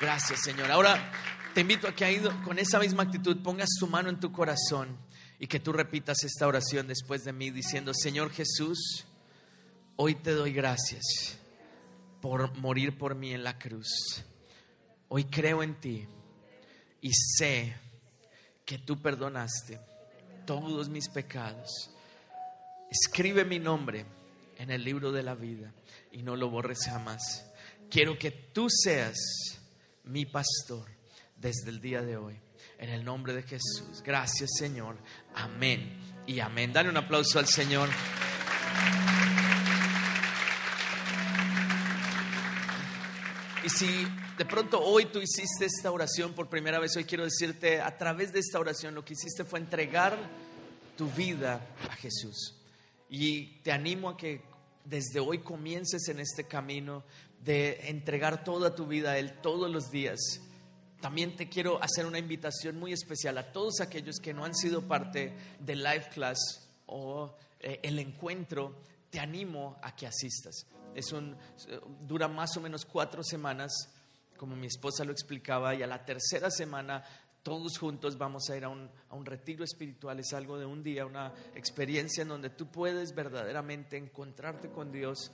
gracias 0.00 0.40
Señor. 0.40 0.70
Ahora 0.70 1.12
te 1.52 1.60
invito 1.60 1.88
a 1.88 1.94
que 1.94 2.06
ahí 2.06 2.22
con 2.42 2.58
esa 2.58 2.78
misma 2.78 3.02
actitud 3.02 3.42
pongas 3.42 3.68
tu 3.78 3.86
mano 3.86 4.08
en 4.08 4.18
tu 4.18 4.32
corazón 4.32 5.11
y 5.42 5.48
que 5.48 5.58
tú 5.58 5.72
repitas 5.72 6.22
esta 6.22 6.46
oración 6.46 6.86
después 6.86 7.24
de 7.24 7.32
mí 7.32 7.50
diciendo, 7.50 7.92
Señor 7.94 8.30
Jesús, 8.30 9.04
hoy 9.96 10.14
te 10.14 10.30
doy 10.30 10.52
gracias 10.52 11.36
por 12.20 12.56
morir 12.58 12.96
por 12.96 13.16
mí 13.16 13.34
en 13.34 13.42
la 13.42 13.58
cruz. 13.58 14.22
Hoy 15.08 15.24
creo 15.24 15.64
en 15.64 15.74
ti 15.80 16.06
y 17.00 17.10
sé 17.12 17.74
que 18.64 18.78
tú 18.78 19.02
perdonaste 19.02 19.80
todos 20.46 20.88
mis 20.88 21.08
pecados. 21.08 21.90
Escribe 22.88 23.44
mi 23.44 23.58
nombre 23.58 24.06
en 24.58 24.70
el 24.70 24.84
libro 24.84 25.10
de 25.10 25.24
la 25.24 25.34
vida 25.34 25.74
y 26.12 26.22
no 26.22 26.36
lo 26.36 26.50
borres 26.50 26.84
jamás. 26.86 27.50
Quiero 27.90 28.16
que 28.16 28.30
tú 28.30 28.68
seas 28.70 29.18
mi 30.04 30.24
pastor 30.24 30.88
desde 31.34 31.70
el 31.70 31.80
día 31.80 32.00
de 32.00 32.16
hoy. 32.16 32.41
En 32.82 32.90
el 32.90 33.04
nombre 33.04 33.32
de 33.32 33.44
Jesús. 33.44 34.02
Gracias 34.04 34.50
Señor. 34.58 34.96
Amén 35.36 36.00
y 36.26 36.40
amén. 36.40 36.72
Dale 36.72 36.88
un 36.88 36.96
aplauso 36.96 37.38
al 37.38 37.46
Señor. 37.46 37.88
Y 43.64 43.68
si 43.68 43.86
de 44.36 44.44
pronto 44.44 44.80
hoy 44.80 45.04
tú 45.04 45.20
hiciste 45.20 45.66
esta 45.66 45.92
oración 45.92 46.32
por 46.32 46.48
primera 46.48 46.80
vez, 46.80 46.96
hoy 46.96 47.04
quiero 47.04 47.22
decirte, 47.22 47.80
a 47.80 47.96
través 47.96 48.32
de 48.32 48.40
esta 48.40 48.58
oración 48.58 48.96
lo 48.96 49.04
que 49.04 49.12
hiciste 49.12 49.44
fue 49.44 49.60
entregar 49.60 50.18
tu 50.96 51.08
vida 51.08 51.64
a 51.88 51.94
Jesús. 51.94 52.56
Y 53.08 53.58
te 53.62 53.70
animo 53.70 54.08
a 54.08 54.16
que 54.16 54.42
desde 54.84 55.20
hoy 55.20 55.38
comiences 55.38 56.08
en 56.08 56.18
este 56.18 56.48
camino 56.48 57.04
de 57.44 57.90
entregar 57.90 58.42
toda 58.42 58.74
tu 58.74 58.88
vida 58.88 59.12
a 59.12 59.18
Él 59.18 59.34
todos 59.40 59.70
los 59.70 59.92
días. 59.92 60.18
También 61.02 61.34
te 61.34 61.48
quiero 61.48 61.82
hacer 61.82 62.06
una 62.06 62.20
invitación 62.20 62.78
muy 62.78 62.92
especial 62.92 63.36
a 63.36 63.50
todos 63.50 63.80
aquellos 63.80 64.20
que 64.20 64.32
no 64.32 64.44
han 64.44 64.54
sido 64.54 64.82
parte 64.82 65.34
del 65.58 65.82
Life 65.82 66.10
Class 66.14 66.38
o 66.86 67.34
eh, 67.58 67.80
el 67.82 67.98
encuentro. 67.98 68.76
Te 69.10 69.18
animo 69.18 69.76
a 69.82 69.96
que 69.96 70.06
asistas. 70.06 70.64
Es 70.94 71.10
un, 71.10 71.36
dura 72.06 72.28
más 72.28 72.56
o 72.56 72.60
menos 72.60 72.84
cuatro 72.84 73.24
semanas, 73.24 73.72
como 74.36 74.54
mi 74.54 74.68
esposa 74.68 75.04
lo 75.04 75.10
explicaba, 75.10 75.74
y 75.74 75.82
a 75.82 75.88
la 75.88 76.04
tercera 76.04 76.52
semana 76.52 77.02
todos 77.42 77.78
juntos 77.78 78.16
vamos 78.16 78.48
a 78.48 78.56
ir 78.56 78.62
a 78.62 78.68
un, 78.68 78.88
a 79.10 79.16
un, 79.16 79.26
retiro 79.26 79.64
espiritual, 79.64 80.20
es 80.20 80.32
algo 80.32 80.56
de 80.56 80.66
un 80.66 80.84
día, 80.84 81.04
una 81.04 81.32
experiencia 81.56 82.22
en 82.22 82.28
donde 82.28 82.50
tú 82.50 82.68
puedes 82.68 83.12
verdaderamente 83.12 83.96
encontrarte 83.96 84.70
con 84.70 84.92
Dios. 84.92 85.32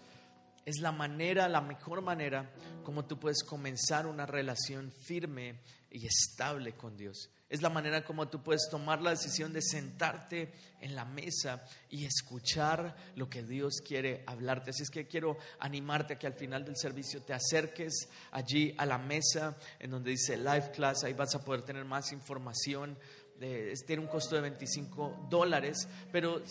Es 0.69 0.81
la 0.81 0.93
manera, 0.93 1.49
la 1.49 1.63
mejor 1.63 2.03
manera 2.03 2.53
como 2.85 3.07
tú 3.07 3.19
puedes 3.19 3.43
comenzar 3.43 4.07
una 4.07 4.27
relación 4.27 4.93
firme 4.93 5.61
y 5.91 6.07
estable 6.07 6.75
con 6.75 6.95
Dios. 6.95 7.31
Es 7.49 7.63
la 7.63 7.71
manera 7.71 8.05
como 8.05 8.29
tú 8.29 8.43
puedes 8.43 8.69
tomar 8.71 9.01
la 9.01 9.09
decisión 9.09 9.51
de 9.55 9.63
sentarte 9.63 10.53
en 10.83 10.95
la 10.95 11.07
mesa 11.07 11.65
y 11.89 12.05
escuchar 12.05 12.95
lo 13.17 13.31
que 13.31 13.43
Dios 13.43 13.81
quiere 13.81 14.23
hablarte. 14.27 14.69
Así 14.69 14.83
es 14.83 14.91
que 14.91 15.07
quiero 15.07 15.39
animarte 15.59 16.13
a 16.13 16.19
que 16.19 16.27
al 16.27 16.35
final 16.35 16.67
del 16.67 16.77
servicio 16.77 17.23
te 17.23 17.33
acerques 17.33 18.07
allí 18.31 18.75
a 18.77 18.85
la 18.85 18.99
mesa 18.99 19.57
en 19.79 19.91
donde 19.91 20.11
dice 20.11 20.37
Life 20.37 20.73
Class. 20.73 21.03
Ahí 21.03 21.15
vas 21.15 21.35
a 21.35 21.43
poder 21.43 21.63
tener 21.63 21.87
más 21.87 22.13
información. 22.13 22.99
tiene 23.39 24.03
un 24.03 24.09
costo 24.09 24.35
de 24.35 24.43
25 24.43 25.29
dólares, 25.31 25.89
pero 26.13 26.43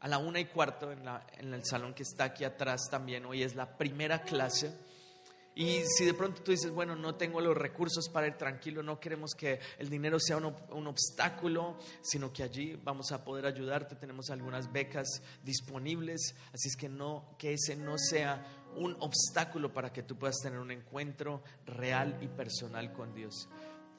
a 0.00 0.08
la 0.08 0.18
una 0.18 0.40
y 0.40 0.46
cuarto 0.46 0.90
en, 0.90 1.54
el 1.54 1.64
salón 1.64 1.94
que 1.94 2.02
está 2.02 2.24
aquí 2.24 2.44
atrás 2.44 2.88
también. 2.90 3.24
Hoy 3.26 3.42
es 3.42 3.54
la 3.54 3.76
primera 3.76 4.22
clase 4.22 4.74
y 5.54 5.82
si 5.84 6.04
de 6.04 6.14
pronto 6.14 6.42
tú 6.42 6.52
dices, 6.52 6.70
bueno, 6.70 6.96
no 6.96 7.16
tengo 7.16 7.40
los 7.40 7.56
recursos 7.56 8.08
para 8.08 8.26
ir 8.26 8.34
tranquilo, 8.34 8.82
no 8.82 8.98
queremos 8.98 9.32
que 9.34 9.58
el 9.78 9.90
dinero 9.90 10.18
sea 10.18 10.36
un, 10.36 10.54
un, 10.70 10.86
obstáculo, 10.86 11.76
sino 12.00 12.32
que 12.32 12.44
allí 12.44 12.80
vamos 12.82 13.12
a 13.12 13.24
poder 13.24 13.46
ayudarte. 13.46 13.96
Tenemos 13.96 14.30
algunas 14.30 14.72
becas 14.72 15.22
disponibles, 15.42 16.34
así 16.54 16.68
es 16.68 16.76
que 16.76 16.88
no, 16.88 17.34
que 17.36 17.54
ese 17.54 17.76
no 17.76 17.98
sea 17.98 18.42
un 18.76 18.96
obstáculo 19.00 19.72
para 19.72 19.92
que 19.92 20.02
tú 20.02 20.16
puedas 20.16 20.38
tener 20.38 20.58
un 20.58 20.70
encuentro 20.70 21.42
real 21.66 22.16
y 22.22 22.28
personal 22.28 22.92
con 22.92 23.12
Dios. 23.12 23.48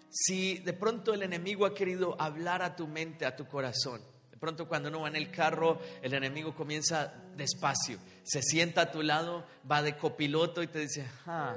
Si 0.09 0.57
de 0.59 0.73
pronto 0.73 1.13
el 1.13 1.23
enemigo 1.23 1.65
ha 1.65 1.73
querido 1.73 2.19
hablar 2.19 2.61
a 2.61 2.75
tu 2.75 2.87
mente, 2.87 3.25
a 3.25 3.35
tu 3.35 3.47
corazón, 3.47 4.01
pronto 4.41 4.67
cuando 4.67 4.89
uno 4.89 5.01
va 5.01 5.07
en 5.07 5.15
el 5.15 5.29
carro, 5.29 5.79
el 6.01 6.15
enemigo 6.15 6.55
comienza 6.55 7.13
despacio, 7.37 7.99
se 8.23 8.41
sienta 8.41 8.81
a 8.81 8.91
tu 8.91 9.03
lado, 9.03 9.45
va 9.71 9.83
de 9.83 9.95
copiloto 9.95 10.63
y 10.63 10.67
te 10.67 10.79
dice, 10.79 11.07
ah, 11.27 11.55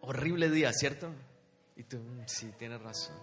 horrible 0.00 0.48
día, 0.48 0.72
¿cierto? 0.72 1.12
Y 1.76 1.82
tú, 1.82 1.98
mm, 1.98 2.22
sí, 2.26 2.50
tienes 2.58 2.80
razón. 2.80 3.14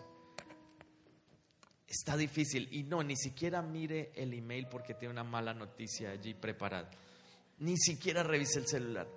Está 1.88 2.16
difícil. 2.16 2.70
Y 2.72 2.84
no, 2.84 3.02
ni 3.02 3.16
siquiera 3.16 3.64
mire 3.64 4.12
el 4.16 4.34
email 4.34 4.68
porque 4.68 4.94
tiene 4.94 5.12
una 5.12 5.24
mala 5.24 5.56
noticia 5.56 6.12
allí 6.12 6.36
preparada. 6.36 6.92
Ni 7.60 7.78
siquiera 7.78 8.22
revise 8.22 8.60
el 8.60 8.68
celular. 8.68 9.08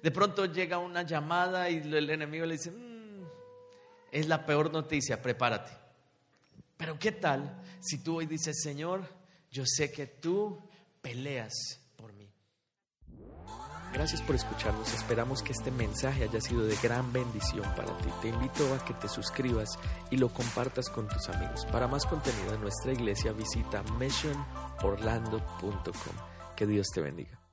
De 0.00 0.10
pronto 0.12 0.46
llega 0.46 0.78
una 0.78 1.02
llamada 1.02 1.68
y 1.70 1.78
el 1.78 2.08
enemigo 2.08 2.46
le 2.46 2.54
dice, 2.54 2.70
mm, 2.70 3.24
es 4.12 4.28
la 4.28 4.46
peor 4.46 4.72
noticia, 4.72 5.20
prepárate. 5.20 5.83
Pero 6.76 6.98
¿qué 6.98 7.12
tal 7.12 7.62
si 7.80 8.02
tú 8.02 8.16
hoy 8.16 8.26
dices, 8.26 8.60
Señor, 8.62 9.08
yo 9.50 9.64
sé 9.66 9.92
que 9.92 10.06
tú 10.06 10.58
peleas 11.00 11.52
por 11.96 12.12
mí? 12.12 12.30
Gracias 13.92 14.20
por 14.22 14.34
escucharnos. 14.34 14.92
Esperamos 14.92 15.42
que 15.42 15.52
este 15.52 15.70
mensaje 15.70 16.24
haya 16.24 16.40
sido 16.40 16.66
de 16.66 16.76
gran 16.82 17.12
bendición 17.12 17.62
para 17.76 17.96
ti. 17.98 18.08
Te 18.22 18.28
invito 18.28 18.74
a 18.74 18.84
que 18.84 18.94
te 18.94 19.08
suscribas 19.08 19.78
y 20.10 20.16
lo 20.16 20.30
compartas 20.30 20.88
con 20.88 21.06
tus 21.06 21.28
amigos. 21.28 21.64
Para 21.66 21.86
más 21.86 22.04
contenido 22.04 22.54
en 22.54 22.60
nuestra 22.60 22.92
iglesia 22.92 23.32
visita 23.32 23.84
missionorlando.com. 23.98 26.16
Que 26.56 26.66
Dios 26.66 26.88
te 26.92 27.00
bendiga. 27.00 27.43